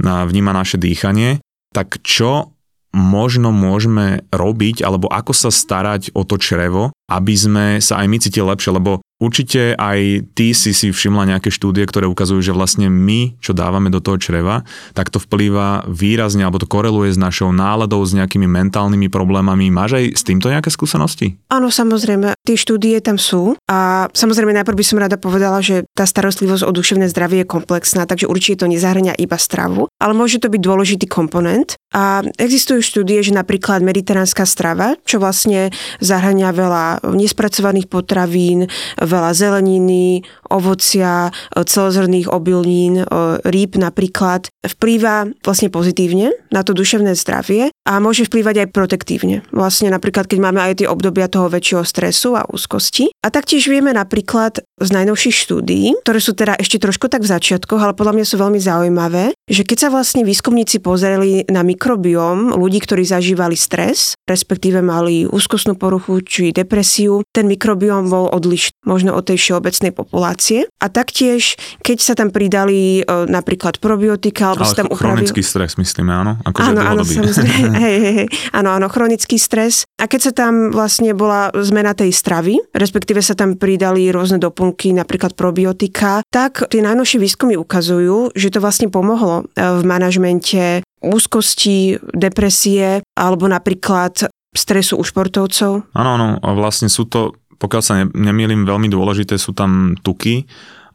[0.00, 1.44] na, vníma naše dýchanie,
[1.76, 2.53] tak čo
[2.94, 8.16] možno môžeme robiť, alebo ako sa starať o to črevo, aby sme sa aj my
[8.20, 12.90] cítili lepšie, lebo Určite aj ty si si všimla nejaké štúdie, ktoré ukazujú, že vlastne
[12.90, 17.54] my, čo dávame do toho čreva, tak to vplýva výrazne, alebo to koreluje s našou
[17.54, 19.70] náladou, s nejakými mentálnymi problémami.
[19.70, 21.38] Máš aj s týmto nejaké skúsenosti?
[21.48, 22.36] Áno, samozrejme.
[22.44, 26.74] Tie štúdie tam sú a samozrejme najprv by som rada povedala, že tá starostlivosť o
[26.74, 31.06] duševné zdravie je komplexná, takže určite to nezahrania iba stravu, ale môže to byť dôležitý
[31.08, 31.80] komponent.
[31.94, 35.70] A existujú štúdie, že napríklad mediteránska strava, čo vlastne
[36.02, 38.70] zahrania veľa nespracovaných potravín,
[39.02, 40.22] veľa zeleniny,
[40.54, 43.02] ovocia, celozrných obilnín,
[43.42, 49.44] rýb napríklad, vplýva vlastne pozitívne na to duševné zdravie a môže vplývať aj protektívne.
[49.52, 53.12] Vlastne napríklad, keď máme aj tie obdobia toho väčšieho stresu a úzkosti.
[53.20, 57.80] A taktiež vieme napríklad z najnovších štúdií, ktoré sú teda ešte trošku tak v začiatkoch,
[57.80, 62.80] ale podľa mňa sú veľmi zaujímavé, že keď sa vlastne výskumníci pozreli na mikrobióm ľudí,
[62.80, 69.28] ktorí zažívali stres, respektíve mali úzkostnú poruchu či depresiu, ten mikrobióm bol odlišný možno od
[69.28, 70.68] tej všeobecnej populácie.
[70.80, 75.76] A taktiež, keď sa tam pridali e, napríklad probiotika, alebo Ale sa tam chronický stres,
[75.76, 76.32] myslíme, áno?
[76.44, 77.73] Ako áno, áno, samozrejme.
[77.82, 78.28] hej, hej, hej.
[78.54, 79.84] Áno, áno, chronický stres.
[79.98, 84.94] A keď sa tam vlastne bola zmena tej stravy, respektíve sa tam pridali rôzne doplnky,
[84.94, 92.00] napríklad probiotika, tak tie najnovšie výskumy ukazujú, že to vlastne pomohlo e, v manažmente úzkosti,
[92.16, 95.92] depresie alebo napríklad stresu u športovcov.
[95.92, 100.44] Áno, áno, vlastne sú to pokiaľ sa ne, nemýlim, veľmi dôležité sú tam tuky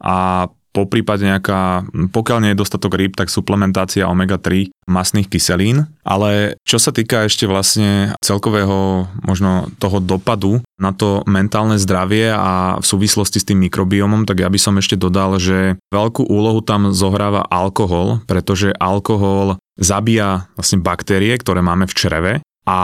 [0.00, 5.90] a po prípade nejaká, pokiaľ nie je dostatok rýb, tak suplementácia omega-3 masných kyselín.
[6.06, 12.78] Ale čo sa týka ešte vlastne celkového možno toho dopadu na to mentálne zdravie a
[12.78, 16.94] v súvislosti s tým mikrobiomom, tak ja by som ešte dodal, že veľkú úlohu tam
[16.94, 22.32] zohráva alkohol, pretože alkohol zabíja vlastne baktérie, ktoré máme v čreve
[22.68, 22.78] a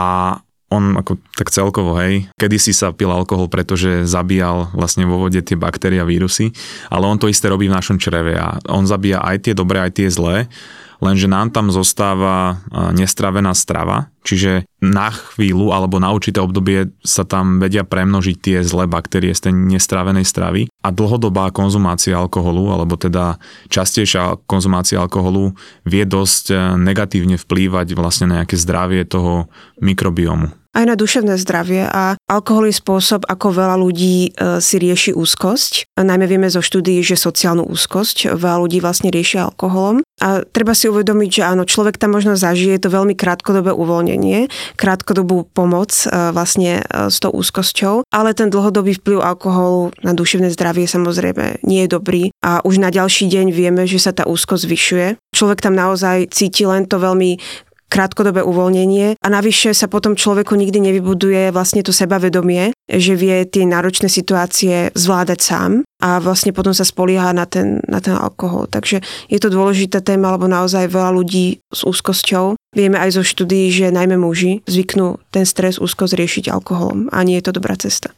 [0.67, 5.55] on ako tak celkovo, hej, kedysi sa pil alkohol, pretože zabíjal vlastne vo vode tie
[5.55, 6.51] baktérie a vírusy,
[6.91, 9.91] ale on to isté robí v našom čreve a on zabíja aj tie dobré, aj
[9.95, 10.51] tie zlé
[11.03, 12.61] lenže nám tam zostáva
[12.93, 18.85] nestravená strava, čiže na chvíľu alebo na určité obdobie sa tam vedia premnožiť tie zlé
[18.85, 20.69] baktérie z tej nestravenej stravy.
[20.85, 23.41] A dlhodobá konzumácia alkoholu, alebo teda
[23.73, 29.49] častejšia konzumácia alkoholu vie dosť e, negatívne vplývať vlastne na nejaké zdravie toho
[29.81, 35.17] mikrobiomu aj na duševné zdravie a alkohol je spôsob, ako veľa ľudí e, si rieši
[35.17, 35.97] úzkosť.
[35.97, 40.05] Najmä vieme zo štúdií, že sociálnu úzkosť veľa ľudí vlastne rieši alkoholom.
[40.21, 45.49] A treba si uvedomiť, že áno, človek tam možno zažije to veľmi krátkodobé uvoľnenie, krátkodobú
[45.49, 50.85] pomoc e, vlastne e, s tou úzkosťou, ale ten dlhodobý vplyv alkoholu na duševné zdravie
[50.85, 55.07] samozrejme nie je dobrý a už na ďalší deň vieme, že sa tá úzkosť zvyšuje.
[55.33, 57.37] Človek tam naozaj cíti len to veľmi
[57.87, 63.63] krátkodobé uvoľnenie a navyše sa potom človeku nikdy nevybuduje vlastne to sebavedomie, že vie tie
[63.63, 65.71] náročné situácie zvládať sám
[66.03, 68.69] a vlastne potom sa spolieha na ten, na ten alkohol.
[68.69, 72.59] Takže je to dôležitá téma, lebo naozaj veľa ľudí s úzkosťou.
[72.75, 77.39] Vieme aj zo štúdií, že najmä muži zvyknú ten stres, úzkosť riešiť alkoholom a nie
[77.41, 78.13] je to dobrá cesta.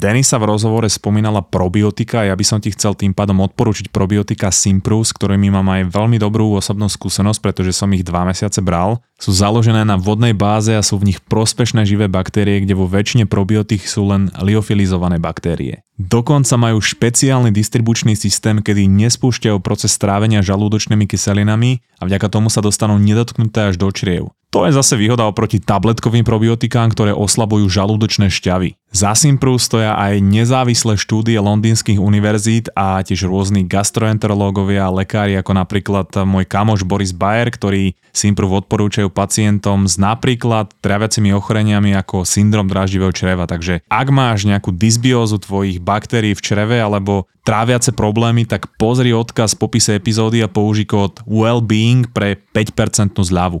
[0.00, 4.48] Denisa v rozhovore spomínala probiotika a ja by som ti chcel tým pádom odporučiť probiotika
[4.48, 9.04] Simpru, s ktorými mám aj veľmi dobrú osobnú skúsenosť, pretože som ich dva mesiace bral.
[9.20, 13.28] Sú založené na vodnej báze a sú v nich prospešné živé baktérie, kde vo väčšine
[13.28, 15.84] probiotik sú len liofilizované baktérie.
[16.00, 22.64] Dokonca majú špeciálny distribučný systém, kedy nespúšťajú proces strávenia žalúdočnými kyselinami a vďaka tomu sa
[22.64, 24.32] dostanú nedotknuté až do čriev.
[24.50, 28.74] To je zase výhoda oproti tabletkovým probiotikám, ktoré oslabujú žalúdočné šťavy.
[28.90, 35.54] Za Simpru stoja aj nezávislé štúdie londýnskych univerzít a tiež rôzni gastroenterológovia a lekári, ako
[35.54, 42.70] napríklad môj kamoš Boris Bayer, ktorý Simpru odporúčajú pacientom s napríklad traviacimi ochoreniami ako syndrom
[42.70, 43.44] dráždivého čreva.
[43.44, 49.58] Takže ak máš nejakú dysbiózu tvojich baktérií v čreve alebo tráviace problémy, tak pozri odkaz
[49.58, 53.60] v popise epizódy a použij kód Wellbeing pre 5% zľavu.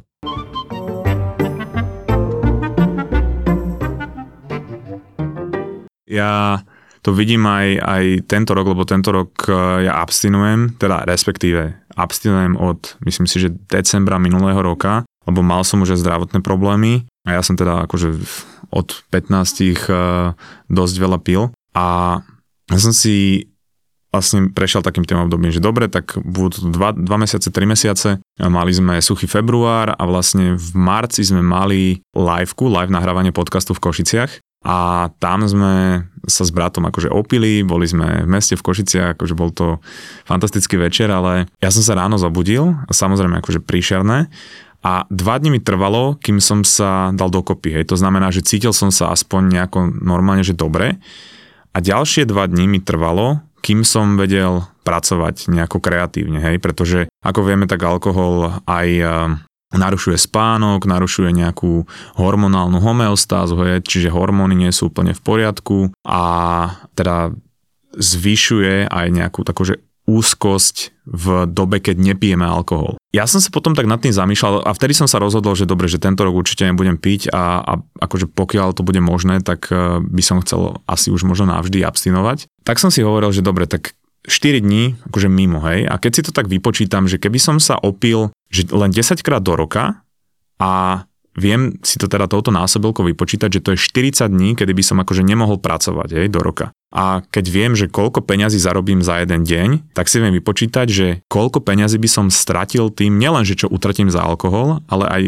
[6.10, 6.66] Ja
[7.00, 12.60] to vidím aj, aj tento rok, lebo tento rok e, ja abstinujem, teda respektíve abstinujem
[12.60, 17.36] od, myslím si, že decembra minulého roka, lebo mal som už aj zdravotné problémy a
[17.36, 18.16] ja som teda akože
[18.70, 19.30] od 15
[19.60, 19.74] e,
[20.70, 21.50] dosť veľa pil.
[21.74, 22.18] A
[22.70, 23.50] ja som si
[24.10, 28.74] vlastne prešiel takým tým obdobím, že dobre, tak budú dva, dva mesiace, tri mesiace, mali
[28.74, 34.30] sme suchý február a vlastne v marci sme mali liveku, live nahrávanie podcastu v Košiciach.
[34.60, 39.32] A tam sme sa s bratom akože opili, boli sme v meste v Košiciach, akože
[39.32, 39.80] bol to
[40.28, 44.28] fantastický večer, ale ja som sa ráno zobudil, a samozrejme akože príšerné,
[44.80, 47.84] a dva dní mi trvalo, kým som sa dal dokopy, hej.
[47.92, 50.96] To znamená, že cítil som sa aspoň nejako normálne, že dobre.
[51.70, 57.44] A ďalšie dva dní mi trvalo, kým som vedel pracovať nejako kreatívne, hej, pretože ako
[57.44, 58.88] vieme, tak alkohol aj
[59.70, 61.86] narušuje spánok, narušuje nejakú
[62.18, 66.22] hormonálnu homeostázu, čiže hormóny nie sú úplne v poriadku a
[66.98, 67.30] teda
[67.94, 69.78] zvyšuje aj nejakú takú, že
[70.10, 72.98] úzkosť v dobe, keď nepijeme alkohol.
[73.14, 75.86] Ja som sa potom tak nad tým zamýšľal a vtedy som sa rozhodol, že dobre,
[75.86, 80.02] že tento rok určite nebudem piť a, a akože pokiaľ to bude možné, tak eh,
[80.02, 82.50] by som chcel asi už možno navždy abstinovať.
[82.66, 83.94] Tak som si hovoril, že dobre, tak
[84.26, 85.88] 4 dní akože mimo, hej.
[85.88, 89.40] A keď si to tak vypočítam, že keby som sa opil že len 10 krát
[89.40, 90.02] do roka
[90.58, 91.06] a
[91.38, 94.98] viem si to teda touto násobilkou vypočítať, že to je 40 dní, kedy by som
[94.98, 96.74] akože nemohol pracovať hej, do roka.
[96.90, 101.06] A keď viem, že koľko peňazí zarobím za jeden deň, tak si viem vypočítať, že
[101.30, 105.22] koľko peňazí by som stratil tým, nielen, že čo utratím za alkohol, ale aj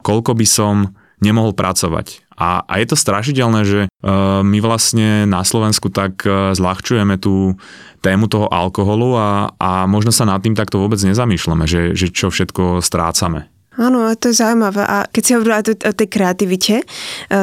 [0.00, 2.24] koľko by som nemohol pracovať.
[2.32, 7.60] A, a je to strašidelné, že uh, my vlastne na Slovensku tak uh, zľahčujeme tú
[8.02, 12.32] tému toho alkoholu a, a možno sa nad tým takto vôbec nezamýšľame, že, že čo
[12.32, 13.51] všetko strácame.
[13.80, 14.84] Áno, to je zaujímavé.
[14.84, 16.84] A keď si hovorila o tej kreativite, e,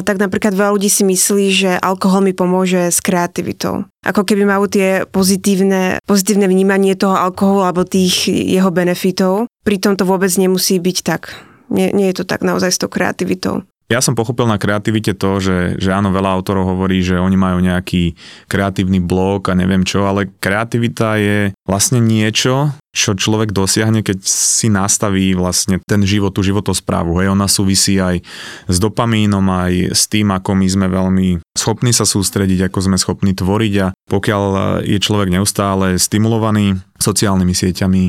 [0.05, 3.89] tak napríklad veľa ľudí si myslí, že alkohol mi pomôže s kreativitou.
[4.05, 9.49] Ako keby majú tie pozitívne, pozitívne vnímanie toho alkoholu alebo tých jeho benefitov.
[9.65, 11.33] Pritom to vôbec nemusí byť tak.
[11.73, 13.65] Nie, nie je to tak naozaj s tou kreativitou.
[13.89, 17.57] Ja som pochopil na kreativite to, že, že áno, veľa autorov hovorí, že oni majú
[17.57, 18.13] nejaký
[18.45, 24.67] kreatívny blok a neviem čo, ale kreativita je vlastne niečo, čo človek dosiahne, keď si
[24.67, 27.23] nastaví vlastne ten život, tú životosprávu.
[27.23, 28.19] Hej, ona súvisí aj
[28.67, 33.31] s dopamínom, aj s tým, ako my sme veľmi schopní sa sústrediť, ako sme schopní
[33.31, 34.43] tvoriť a pokiaľ
[34.83, 38.03] je človek neustále stimulovaný sociálnymi sieťami,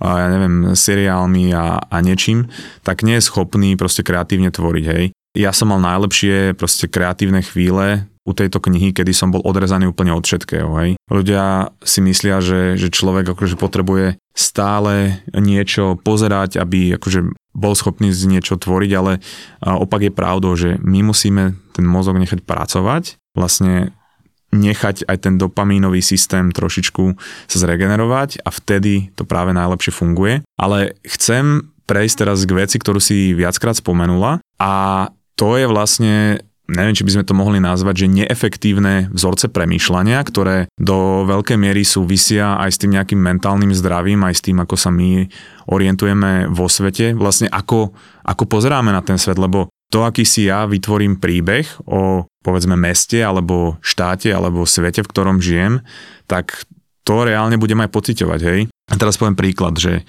[0.00, 2.48] a ja neviem, seriálmi a, a niečím,
[2.80, 5.12] tak nie je schopný proste kreatívne tvoriť, hej.
[5.36, 10.14] Ja som mal najlepšie proste kreatívne chvíle u tejto knihy, kedy som bol odrezaný úplne
[10.14, 10.70] od všetkého.
[10.78, 10.90] Hej.
[11.10, 18.14] Ľudia si myslia, že, že človek akože potrebuje stále niečo pozerať, aby akože bol schopný
[18.14, 19.18] z niečo tvoriť, ale
[19.66, 23.90] opak je pravdou, že my musíme ten mozog nechať pracovať, vlastne
[24.50, 27.14] nechať aj ten dopamínový systém trošičku
[27.46, 30.42] sa zregenerovať a vtedy to práve najlepšie funguje.
[30.58, 34.72] Ale chcem prejsť teraz k veci, ktorú si viackrát spomenula a
[35.34, 36.14] to je vlastne
[36.70, 41.82] neviem, či by sme to mohli nazvať, že neefektívne vzorce premýšľania, ktoré do veľkej miery
[41.82, 45.26] súvisia aj s tým nejakým mentálnym zdravím, aj s tým, ako sa my
[45.68, 47.90] orientujeme vo svete, vlastne ako,
[48.22, 53.20] ako pozeráme na ten svet, lebo to, aký si ja vytvorím príbeh o povedzme meste
[53.20, 55.82] alebo štáte alebo svete, v ktorom žijem,
[56.30, 56.64] tak
[57.02, 58.60] to reálne budem aj pociťovať, hej.
[58.70, 60.06] A teraz poviem príklad, že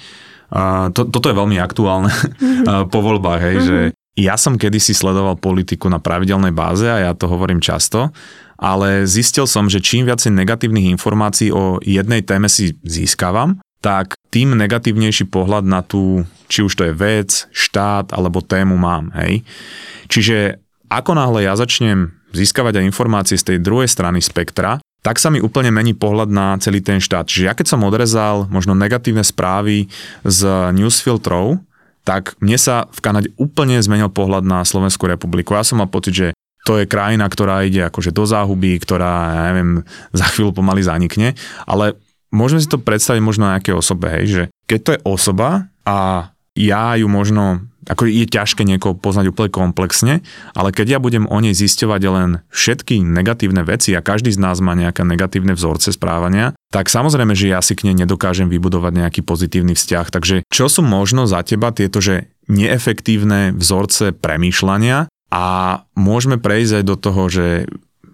[0.52, 2.92] a to, toto je veľmi aktuálne mm-hmm.
[2.92, 3.70] po voľbách, hej, mm-hmm.
[3.72, 3.80] že
[4.20, 8.12] ja som kedysi sledoval politiku na pravidelnej báze a ja to hovorím často,
[8.60, 14.54] ale zistil som, že čím viacej negatívnych informácií o jednej téme si získavam, tak tým
[14.54, 19.10] negatívnejší pohľad na tú, či už to je vec, štát alebo tému mám.
[19.18, 19.42] Hej?
[20.06, 25.34] Čiže ako náhle ja začnem získavať aj informácie z tej druhej strany spektra, tak sa
[25.34, 27.26] mi úplne mení pohľad na celý ten štát.
[27.26, 29.90] Čiže ja keď som odrezal možno negatívne správy
[30.22, 30.40] z
[30.78, 31.58] newsfiltrov,
[32.02, 35.54] tak mne sa v Kanade úplne zmenil pohľad na Slovenskú republiku.
[35.54, 36.28] Ja som mal pocit, že
[36.66, 39.86] to je krajina, ktorá ide akože do záhuby, ktorá, ja neviem,
[40.20, 41.34] za chvíľu pomaly zanikne,
[41.66, 41.98] ale
[42.34, 45.50] môžeme si to predstaviť možno na nejaké osobe, hej, že keď to je osoba
[45.84, 50.14] a ja ju možno, ako je ťažké niekoho poznať úplne komplexne,
[50.54, 54.62] ale keď ja budem o nej zisťovať len všetky negatívne veci a každý z nás
[54.62, 59.22] má nejaké negatívne vzorce správania, tak samozrejme, že ja si k nej nedokážem vybudovať nejaký
[59.26, 60.14] pozitívny vzťah.
[60.14, 65.46] Takže čo sú možno za teba tieto, že neefektívne vzorce premýšľania a
[65.98, 67.46] môžeme prejsť aj do toho, že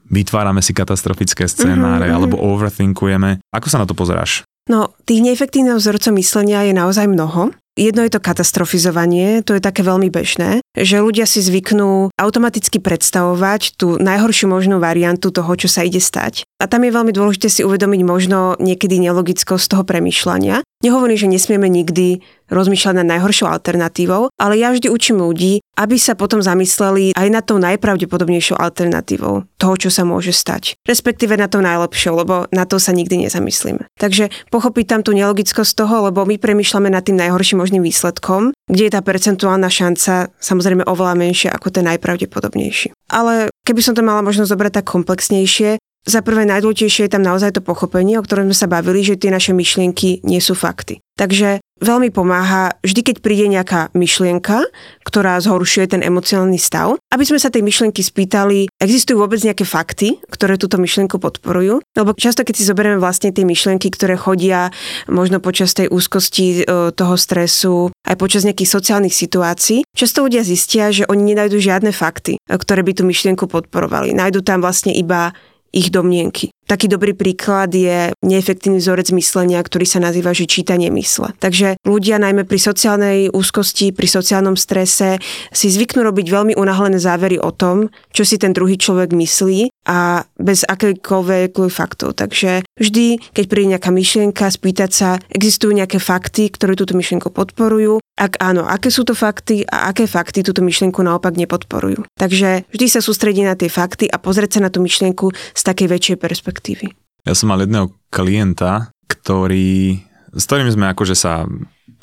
[0.08, 2.18] vytvárame si katastrofické scénáre mm-hmm.
[2.18, 3.44] alebo overthinkujeme.
[3.52, 4.48] Ako sa na to pozeráš?
[4.68, 7.56] No, tých neefektívnych vzorcov myslenia je naozaj mnoho.
[7.78, 13.82] Jedno je to katastrofizovanie, to je také veľmi bežné, že ľudia si zvyknú automaticky predstavovať
[13.82, 16.46] tú najhoršiu možnú variantu toho, čo sa ide stať.
[16.58, 20.66] A tam je veľmi dôležité si uvedomiť možno niekedy nelogickosť toho premyšľania.
[20.82, 26.18] Nehovorím, že nesmieme nikdy rozmýšľať nad najhoršou alternatívou, ale ja vždy učím ľudí, aby sa
[26.18, 30.80] potom zamysleli aj nad tou najpravdepodobnejšou alternatívou toho, čo sa môže stať.
[30.88, 33.90] Respektíve na tou najlepšou, lebo na to sa nikdy nezamyslíme.
[34.00, 38.84] Takže pochopiť tam tú nelogickosť toho, lebo my premýšľame nad tým najhorším možným výsledkom, kde
[38.88, 42.92] je tá percentuálna šanca samozrejme oveľa menšia ako ten najpravdepodobnejší.
[43.14, 47.60] Ale keby som to mala možno zobrať tak komplexnejšie, za prvé najdôležitejšie je tam naozaj
[47.60, 51.04] to pochopenie, o ktorom sme sa bavili, že tie naše myšlienky nie sú fakty.
[51.18, 54.70] Takže veľmi pomáha vždy, keď príde nejaká myšlienka,
[55.02, 60.22] ktorá zhoršuje ten emocionálny stav, aby sme sa tej myšlienky spýtali, existujú vôbec nejaké fakty,
[60.30, 61.82] ktoré túto myšlienku podporujú.
[61.98, 64.70] Lebo často, keď si zoberieme vlastne tie myšlienky, ktoré chodia
[65.10, 70.94] možno počas tej úzkosti e, toho stresu, aj počas nejakých sociálnych situácií, často ľudia zistia,
[70.94, 74.14] že oni nenajdu žiadne fakty, e, ktoré by tú myšlienku podporovali.
[74.14, 75.34] Najdu tam vlastne iba
[75.72, 76.52] ich domnienky.
[76.68, 81.32] Taký dobrý príklad je neefektívny vzorec myslenia, ktorý sa nazýva, že čítanie mysle.
[81.40, 85.16] Takže ľudia najmä pri sociálnej úzkosti, pri sociálnom strese
[85.56, 90.28] si zvyknú robiť veľmi unáhlené závery o tom, čo si ten druhý človek myslí a
[90.36, 92.20] bez akýkoľvek faktov.
[92.20, 98.04] Takže vždy, keď príde nejaká myšlienka, spýtať sa, existujú nejaké fakty, ktoré túto myšlienku podporujú.
[98.20, 102.04] Ak áno, aké sú to fakty a aké fakty túto myšlienku naopak nepodporujú.
[102.20, 105.88] Takže vždy sa sústredí na tie fakty a pozrieť sa na tú myšlienku z takej
[105.88, 106.98] väčšej perspektívy perspektívy.
[107.30, 110.02] Ja som mal jedného klienta, ktorý,
[110.34, 111.46] s ktorým sme akože sa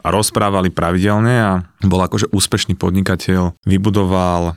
[0.04, 1.50] rozprávali pravidelne a
[1.82, 4.54] bol akože úspešný podnikateľ, vybudoval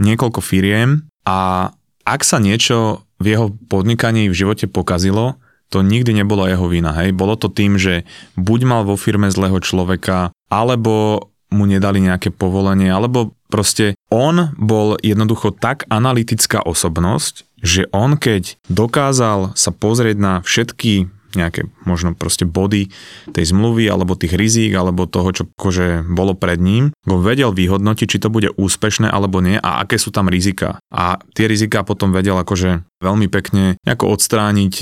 [0.00, 1.70] niekoľko firiem a
[2.08, 5.36] ak sa niečo v jeho podnikaní v živote pokazilo,
[5.68, 6.96] to nikdy nebolo jeho vina.
[6.96, 7.12] Hej.
[7.12, 8.08] Bolo to tým, že
[8.40, 14.96] buď mal vo firme zlého človeka, alebo mu nedali nejaké povolenie, alebo proste on bol
[15.00, 22.48] jednoducho tak analytická osobnosť, že on keď dokázal sa pozrieť na všetky nejaké možno proste
[22.48, 22.88] body
[23.36, 28.06] tej zmluvy alebo tých rizík alebo toho, čo akože bolo pred ním, go vedel vyhodnotiť,
[28.08, 30.80] či to bude úspešné alebo nie a aké sú tam rizika.
[30.88, 34.72] A tie rizika potom vedel akože veľmi pekne ako odstrániť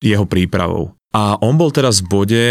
[0.00, 0.96] jeho prípravou.
[1.10, 2.44] A on bol teraz v bode,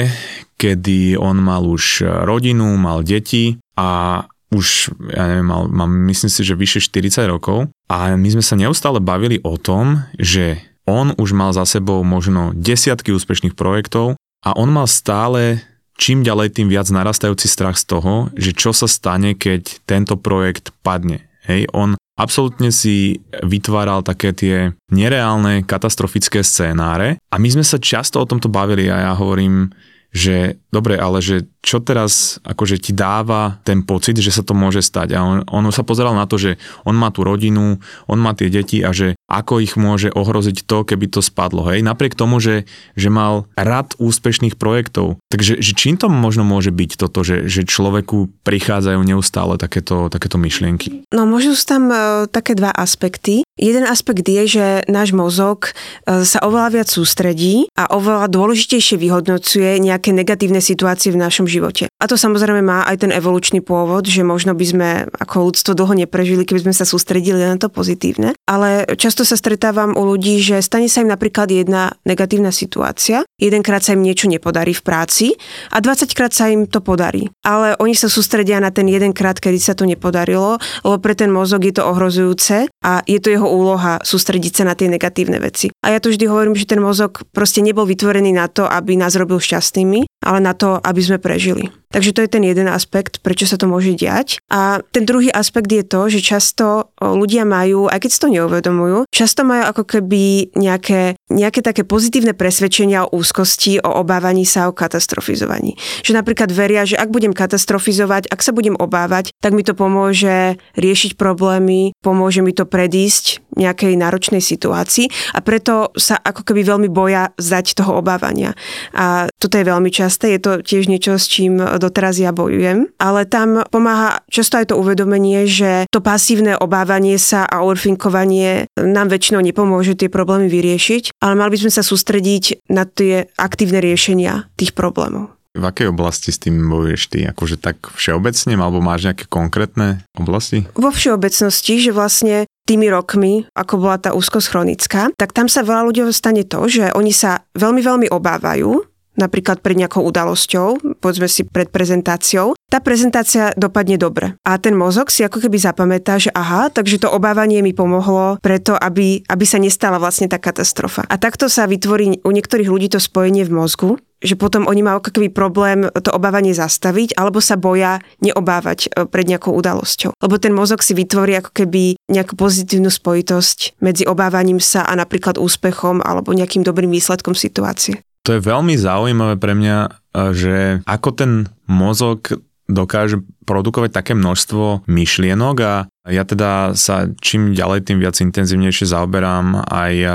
[0.59, 6.41] kedy on mal už rodinu, mal deti a už, ja neviem, mal, mám, myslím si,
[6.41, 10.58] že vyše 40 rokov a my sme sa neustále bavili o tom, že
[10.89, 15.62] on už mal za sebou možno desiatky úspešných projektov a on mal stále
[16.00, 20.72] čím ďalej tým viac narastajúci strach z toho, že čo sa stane, keď tento projekt
[20.82, 21.28] padne.
[21.43, 24.56] Hej, on absolútne si vytváral také tie
[24.89, 29.70] nereálne katastrofické scénáre a my sme sa často o tomto bavili a ja hovorím,
[30.10, 34.80] že dobre, ale že čo teraz akože ti dáva ten pocit, že sa to môže
[34.80, 35.12] stať.
[35.14, 36.55] A on, on sa pozeral na to, že
[36.88, 40.88] on má tú rodinu, on má tie deti a že ako ich môže ohroziť to,
[40.88, 41.68] keby to spadlo.
[41.68, 41.84] Hej?
[41.84, 42.64] Napriek tomu, že,
[42.95, 45.20] že mal rad úspešných projektov.
[45.30, 50.39] Takže že čím to možno môže byť toto, že, že človeku prichádzajú neustále takéto, takéto
[50.39, 51.05] myšlienky?
[51.12, 53.43] No môžu sú tam uh, také dva aspekty.
[53.60, 59.76] Jeden aspekt je, že náš mozog uh, sa oveľa viac sústredí a oveľa dôležitejšie vyhodnocuje
[59.84, 61.91] nejaké negatívne situácie v našom živote.
[62.00, 64.89] A to samozrejme má aj ten evolučný pôvod, že možno by sme
[65.20, 68.39] ako ľudstvo dlho neprežili, keby sme sa sústredili na to pozitívne.
[68.47, 73.82] Ale často sa stretávam u ľudí, že stane sa im napríklad jedna negatívna situácia, jedenkrát
[73.82, 75.28] sa im niečo nepodarí v práci
[75.72, 77.32] a 20 krát sa im to podarí.
[77.42, 81.64] Ale oni sa sústredia na ten jedenkrát, kedy sa to nepodarilo, lebo pre ten mozog
[81.64, 85.72] je to ohrozujúce a je to jeho úloha sústrediť sa na tie negatívne veci.
[85.80, 89.16] A ja to vždy hovorím, že ten mozog proste nebol vytvorený na to, aby nás
[89.16, 91.72] robil šťastnými, ale na to, aby sme prežili.
[91.90, 94.38] Takže to je ten jeden aspekt, prečo sa to môže diať.
[94.54, 99.10] A ten druhý aspekt je to, že často ľudia majú, aj keď si to neuvedomujú,
[99.10, 104.74] často majú ako keby nejaké, nejaké také pozitívne presvedčenia o úzkosti, o obávaní sa, o
[104.78, 105.82] katastrofizovaní.
[106.06, 110.62] Že napríklad veria, že ak budem katastrofizovať, ak sa budem obávať, tak mi to pomôže
[110.78, 116.89] riešiť problémy, pomôže mi to predísť nejakej náročnej situácii a preto sa ako keby veľmi
[116.91, 118.54] boja zdať toho obávania.
[118.93, 123.26] A toto je veľmi časté, je to tiež niečo, s čím doteraz ja bojujem, ale
[123.26, 129.41] tam pomáha často aj to uvedomenie, že to pasívne obávanie sa a orfinkovanie nám väčšinou
[129.41, 134.76] nepomôže tie problémy vyriešiť, ale mali by sme sa sústrediť na tie aktívne riešenia tých
[134.76, 135.39] problémov.
[135.60, 137.20] V akej oblasti s tým bojuješ ty?
[137.28, 140.64] Akože tak všeobecne, alebo máš nejaké konkrétne oblasti?
[140.80, 145.89] Vo všeobecnosti, že vlastne tými rokmi, ako bola tá úzkosť chronická, tak tam sa veľa
[145.89, 148.86] ľudí stane to, že oni sa veľmi, veľmi obávajú
[149.20, 154.38] napríklad pred nejakou udalosťou, povedzme si pred prezentáciou, tá prezentácia dopadne dobre.
[154.45, 158.78] A ten mozog si ako keby zapamätá, že aha, takže to obávanie mi pomohlo preto,
[158.78, 161.03] aby, aby sa nestala vlastne tá katastrofa.
[161.09, 164.99] A takto sa vytvorí u niektorých ľudí to spojenie v mozgu, že potom oni majú
[164.99, 170.11] ako keby problém to obávanie zastaviť, alebo sa boja neobávať e, pred nejakou udalosťou.
[170.20, 175.39] Lebo ten mozog si vytvorí ako keby nejakú pozitívnu spojitosť medzi obávaním sa a napríklad
[175.39, 178.03] úspechom alebo nejakým dobrým výsledkom situácie.
[178.28, 179.89] To je veľmi zaujímavé pre mňa, e,
[180.36, 181.32] že ako ten
[181.65, 182.36] mozog
[182.70, 185.74] dokáže produkovať také množstvo myšlienok a
[186.05, 190.07] ja teda sa čím ďalej tým viac intenzívnejšie zaoberám aj e,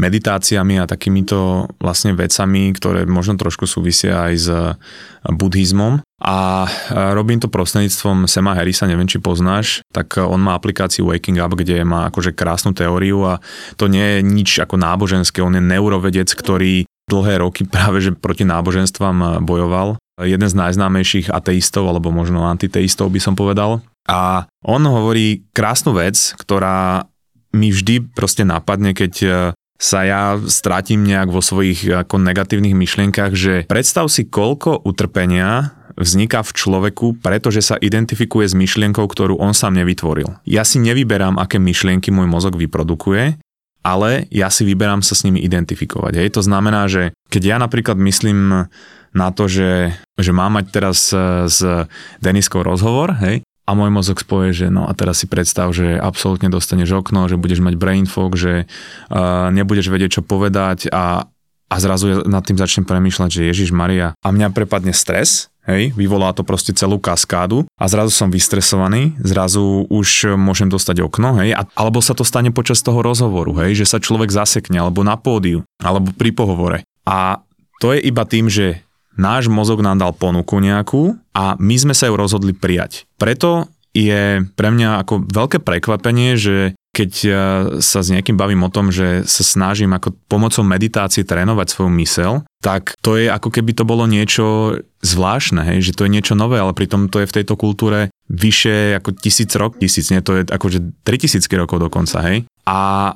[0.00, 4.48] meditáciami a takýmito vlastne vecami, ktoré možno trošku súvisia aj s
[5.28, 6.00] buddhizmom.
[6.20, 6.70] A e,
[7.16, 11.80] robím to prostredníctvom Sema Harrisa, neviem či poznáš, tak on má aplikáciu Waking Up, kde
[11.80, 13.40] má akože krásnu teóriu a
[13.80, 18.44] to nie je nič ako náboženské, on je neurovedec, ktorý dlhé roky práve že proti
[18.44, 19.96] náboženstvám bojoval.
[20.20, 23.80] Jeden z najznámejších ateistov, alebo možno antiteistov by som povedal.
[24.04, 27.08] A on hovorí krásnu vec, ktorá
[27.56, 29.28] mi vždy proste napadne, keď e,
[29.80, 36.40] sa ja stratím nejak vo svojich ako negatívnych myšlienkach, že predstav si, koľko utrpenia vzniká
[36.40, 40.40] v človeku, pretože sa identifikuje s myšlienkou, ktorú on sám nevytvoril.
[40.48, 43.36] Ja si nevyberám, aké myšlienky môj mozog vyprodukuje,
[43.84, 46.12] ale ja si vyberám sa s nimi identifikovať.
[46.20, 46.28] Hej.
[46.36, 48.68] To znamená, že keď ja napríklad myslím
[49.10, 51.60] na to, že, že mám mať teraz e, s
[52.22, 56.50] Deniskou rozhovor, hej, a môj mozog spoje, že no a teraz si predstav, že absolútne
[56.50, 61.30] dostaneš okno, že budeš mať brain fog, že uh, nebudeš vedieť, čo povedať a,
[61.70, 66.34] a zrazu nad tým začnem premýšľať, že Ježiš Maria a mňa prepadne stres, hej, vyvolá
[66.34, 71.62] to proste celú kaskádu a zrazu som vystresovaný, zrazu už môžem dostať okno, hej, a,
[71.78, 75.62] alebo sa to stane počas toho rozhovoru, hej, že sa človek zasekne, alebo na pódiu,
[75.78, 76.78] alebo pri pohovore.
[77.06, 77.40] A
[77.78, 78.82] to je iba tým, že
[79.16, 83.08] náš mozog nám dal ponuku nejakú a my sme sa ju rozhodli prijať.
[83.16, 87.12] Preto je pre mňa ako veľké prekvapenie, že keď
[87.78, 92.32] sa s niekým bavím o tom, že sa snažím ako pomocou meditácie trénovať svoju mysel,
[92.58, 96.58] tak to je ako keby to bolo niečo zvláštne, hej, že to je niečo nové,
[96.58, 100.50] ale pritom to je v tejto kultúre vyše ako tisíc rok, tisíc, nie, to je
[100.50, 102.44] akože 3000 rokov dokonca, hej.
[102.66, 103.14] A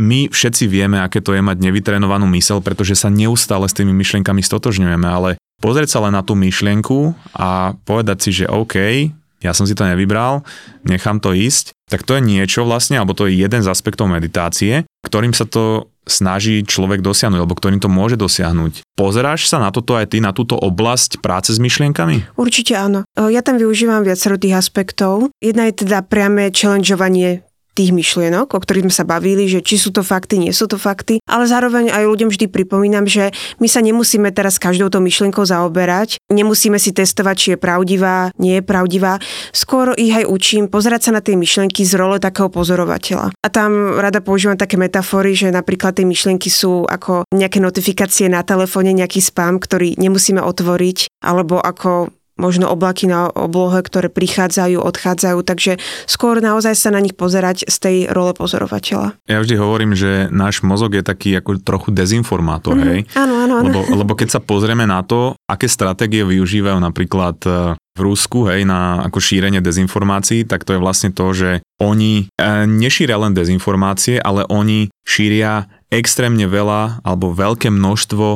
[0.00, 4.40] my všetci vieme, aké to je mať nevytrenovanú mysel, pretože sa neustále s tými myšlienkami
[4.40, 9.64] stotožňujeme, ale pozrieť sa len na tú myšlienku a povedať si, že OK, ja som
[9.64, 10.44] si to nevybral,
[10.84, 14.84] nechám to ísť, tak to je niečo vlastne, alebo to je jeden z aspektov meditácie,
[15.02, 18.82] ktorým sa to snaží človek dosiahnuť, alebo ktorým to môže dosiahnuť.
[18.98, 22.34] Pozeráš sa na toto aj ty, na túto oblasť práce s myšlienkami?
[22.34, 23.06] Určite áno.
[23.14, 25.30] Ja tam využívam viacero tých aspektov.
[25.38, 29.94] Jedna je teda priame challengeovanie tých myšlienok, o ktorých sme sa bavili, že či sú
[29.94, 33.30] to fakty, nie sú to fakty, ale zároveň aj ľuďom vždy pripomínam, že
[33.62, 38.58] my sa nemusíme teraz každou tou myšlienkou zaoberať, nemusíme si testovať, či je pravdivá, nie
[38.58, 39.22] je pravdivá.
[39.54, 43.32] Skôr ich aj učím pozerať sa na tie myšlienky z role takého pozorovateľa.
[43.32, 48.42] A tam rada používam také metafory, že napríklad tie myšlienky sú ako nejaké notifikácie na
[48.42, 55.38] telefóne, nejaký spam, ktorý nemusíme otvoriť, alebo ako možno oblaky na oblohe, ktoré prichádzajú, odchádzajú,
[55.44, 55.76] takže
[56.08, 59.20] skôr naozaj sa na nich pozerať z tej role pozorovateľa.
[59.28, 63.00] Ja vždy hovorím, že náš mozog je taký ako trochu dezinformátor, mm, hej?
[63.12, 63.68] Áno, áno, áno.
[63.68, 68.64] Lebo, lebo keď sa pozrieme na to, aké stratégie využívajú napríklad e, v Rusku, hej,
[68.64, 71.50] na ako šírenie dezinformácií, tak to je vlastne to, že
[71.82, 78.26] oni e, nešíria len dezinformácie, ale oni šíria extrémne veľa alebo veľké množstvo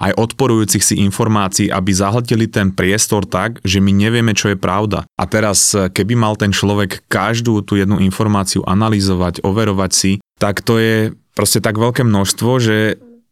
[0.00, 5.04] aj odporujúcich si informácií, aby zahltili ten priestor tak, že my nevieme, čo je pravda.
[5.20, 10.80] A teraz, keby mal ten človek každú tú jednu informáciu analyzovať, overovať si, tak to
[10.80, 12.78] je proste tak veľké množstvo, že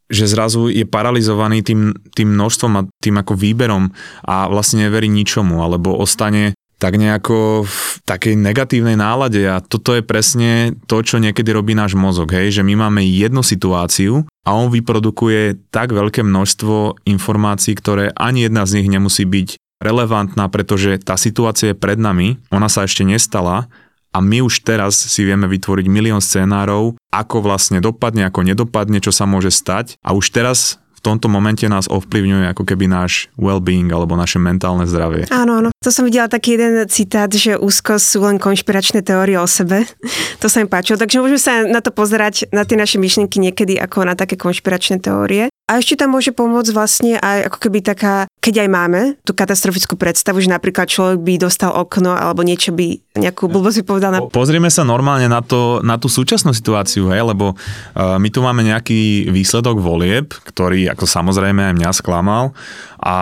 [0.08, 3.92] že zrazu je paralizovaný tým, tým množstvom a tým ako výberom
[4.24, 9.42] a vlastne neverí ničomu, alebo ostane tak nejako v takej negatívnej nálade.
[9.44, 13.42] A toto je presne to, čo niekedy robí náš mozog, hej, že my máme jednu
[13.42, 19.58] situáciu a on vyprodukuje tak veľké množstvo informácií, ktoré ani jedna z nich nemusí byť
[19.82, 23.70] relevantná, pretože tá situácia je pred nami, ona sa ešte nestala
[24.08, 29.12] a my už teraz si vieme vytvoriť milión scénárov, ako vlastne dopadne, ako nedopadne, čo
[29.12, 30.00] sa môže stať.
[30.00, 34.82] A už teraz v tomto momente nás ovplyvňuje ako keby náš well-being alebo naše mentálne
[34.82, 35.30] zdravie.
[35.30, 35.70] Áno, áno.
[35.78, 39.86] To som videla taký jeden citát, že úzko sú len konšpiračné teórie o sebe.
[40.42, 40.98] to sa mi páčilo.
[40.98, 44.98] Takže môžeme sa na to pozerať, na tie naše myšlienky niekedy ako na také konšpiračné
[44.98, 45.54] teórie.
[45.68, 49.98] A ešte tam môže pomôcť vlastne aj ako keby taká, keď aj máme tú katastrofickú
[49.98, 54.14] predstavu, že napríklad človek by dostal okno alebo niečo by, nejakú blbosť povedal.
[54.14, 54.22] Na...
[54.30, 58.62] Pozrieme sa normálne na, to, na tú súčasnú situáciu, hej, lebo uh, my tu máme
[58.62, 62.54] nejaký výsledok volieb, ktorý ako samozrejme aj mňa sklamal
[62.98, 63.16] a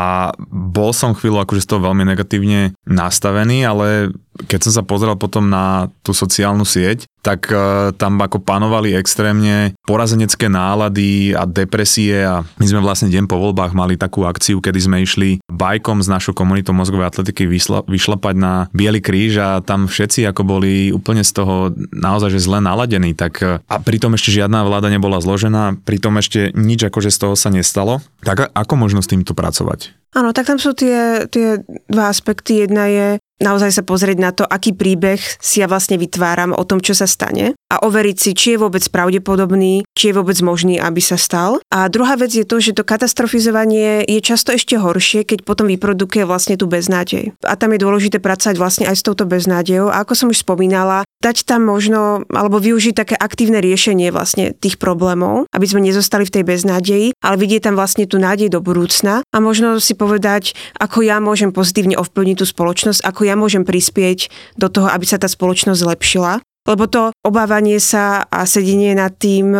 [0.53, 5.49] bol som chvíľu akože z toho veľmi negatívne nastavený, ale keď som sa pozrel potom
[5.49, 12.45] na tú sociálnu sieť, tak uh, tam ako panovali extrémne porazenecké nálady a depresie a
[12.61, 16.35] my sme vlastne deň po voľbách mali takú akciu, kedy sme išli bajkom s našou
[16.35, 21.31] komunitou mozgovej atletiky vyšla, vyšlapať na Biely kríž a tam všetci ako boli úplne z
[21.31, 23.15] toho naozaj že zle naladení.
[23.15, 27.35] Tak, uh, a pritom ešte žiadna vláda nebola zložená, pritom ešte nič akože z toho
[27.39, 28.03] sa nestalo.
[28.27, 29.95] Tak ako možno s týmto pracovať?
[30.17, 31.61] Áno, tak tam sú tie, tie
[31.93, 32.65] dva aspekty.
[32.65, 33.07] Jedna je
[33.41, 37.09] naozaj sa pozrieť na to, aký príbeh si ja vlastne vytváram o tom, čo sa
[37.09, 41.59] stane a overiť si, či je vôbec pravdepodobný, či je vôbec možný, aby sa stal.
[41.71, 46.23] A druhá vec je to, že to katastrofizovanie je často ešte horšie, keď potom vyprodukuje
[46.27, 47.35] vlastne tú beznádej.
[47.43, 49.91] A tam je dôležité pracovať vlastne aj s touto beznádejou.
[49.91, 54.79] A ako som už spomínala, dať tam možno, alebo využiť také aktívne riešenie vlastne tých
[54.79, 59.27] problémov, aby sme nezostali v tej beznádeji, ale vidieť tam vlastne tú nádej do budúcna
[59.27, 64.31] a možno si povedať, ako ja môžem pozitívne ovplyvniť tú spoločnosť, ako ja môžem prispieť
[64.55, 66.39] do toho, aby sa tá spoločnosť zlepšila.
[66.67, 69.55] Lebo to obávanie sa a sedenie nad tým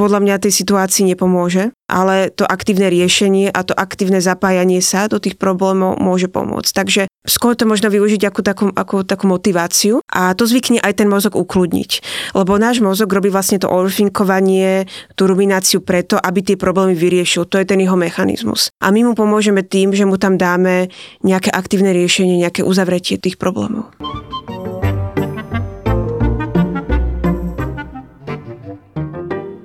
[0.00, 5.20] podľa mňa tej situácii nepomôže, ale to aktívne riešenie a to aktívne zapájanie sa do
[5.20, 6.72] tých problémov môže pomôcť.
[6.72, 11.08] Takže skôr to možno využiť ako takú, ako takú motiváciu a to zvykne aj ten
[11.12, 11.90] mozog ukludniť.
[12.32, 14.88] Lebo náš mozog robí vlastne to overthinkovanie,
[15.20, 17.44] tú rumináciu preto, aby tie problémy vyriešil.
[17.44, 18.72] To je ten jeho mechanizmus.
[18.80, 20.88] A my mu pomôžeme tým, že mu tam dáme
[21.20, 23.92] nejaké aktívne riešenie, nejaké uzavretie tých problémov.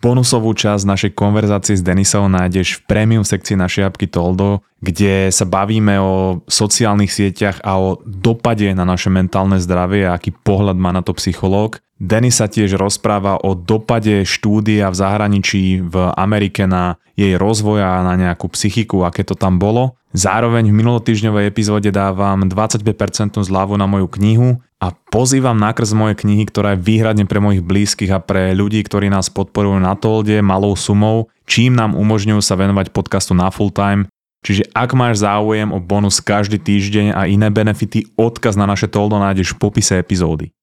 [0.06, 5.50] Bonusovú časť našej konverzácie s Denisou nájdeš v premium sekcii našej apky Toldo, kde sa
[5.50, 10.94] bavíme o sociálnych sieťach a o dopade na naše mentálne zdravie a aký pohľad má
[10.94, 11.82] na to psychológ.
[11.98, 18.06] Denis sa tiež rozpráva o dopade štúdia v zahraničí v Amerike na jej rozvoja a
[18.06, 19.98] na nejakú psychiku, aké to tam bolo.
[20.14, 26.46] Zároveň v minulotýždňovej epizóde dávam 25% zľavu na moju knihu a pozývam nákrz mojej knihy,
[26.46, 30.78] ktorá je výhradne pre mojich blízkych a pre ľudí, ktorí nás podporujú na Tolde malou
[30.78, 34.06] sumou, čím nám umožňujú sa venovať podcastu na full time.
[34.46, 39.18] Čiže ak máš záujem o bonus každý týždeň a iné benefity, odkaz na naše Toldo
[39.18, 40.54] nájdeš v popise epizódy.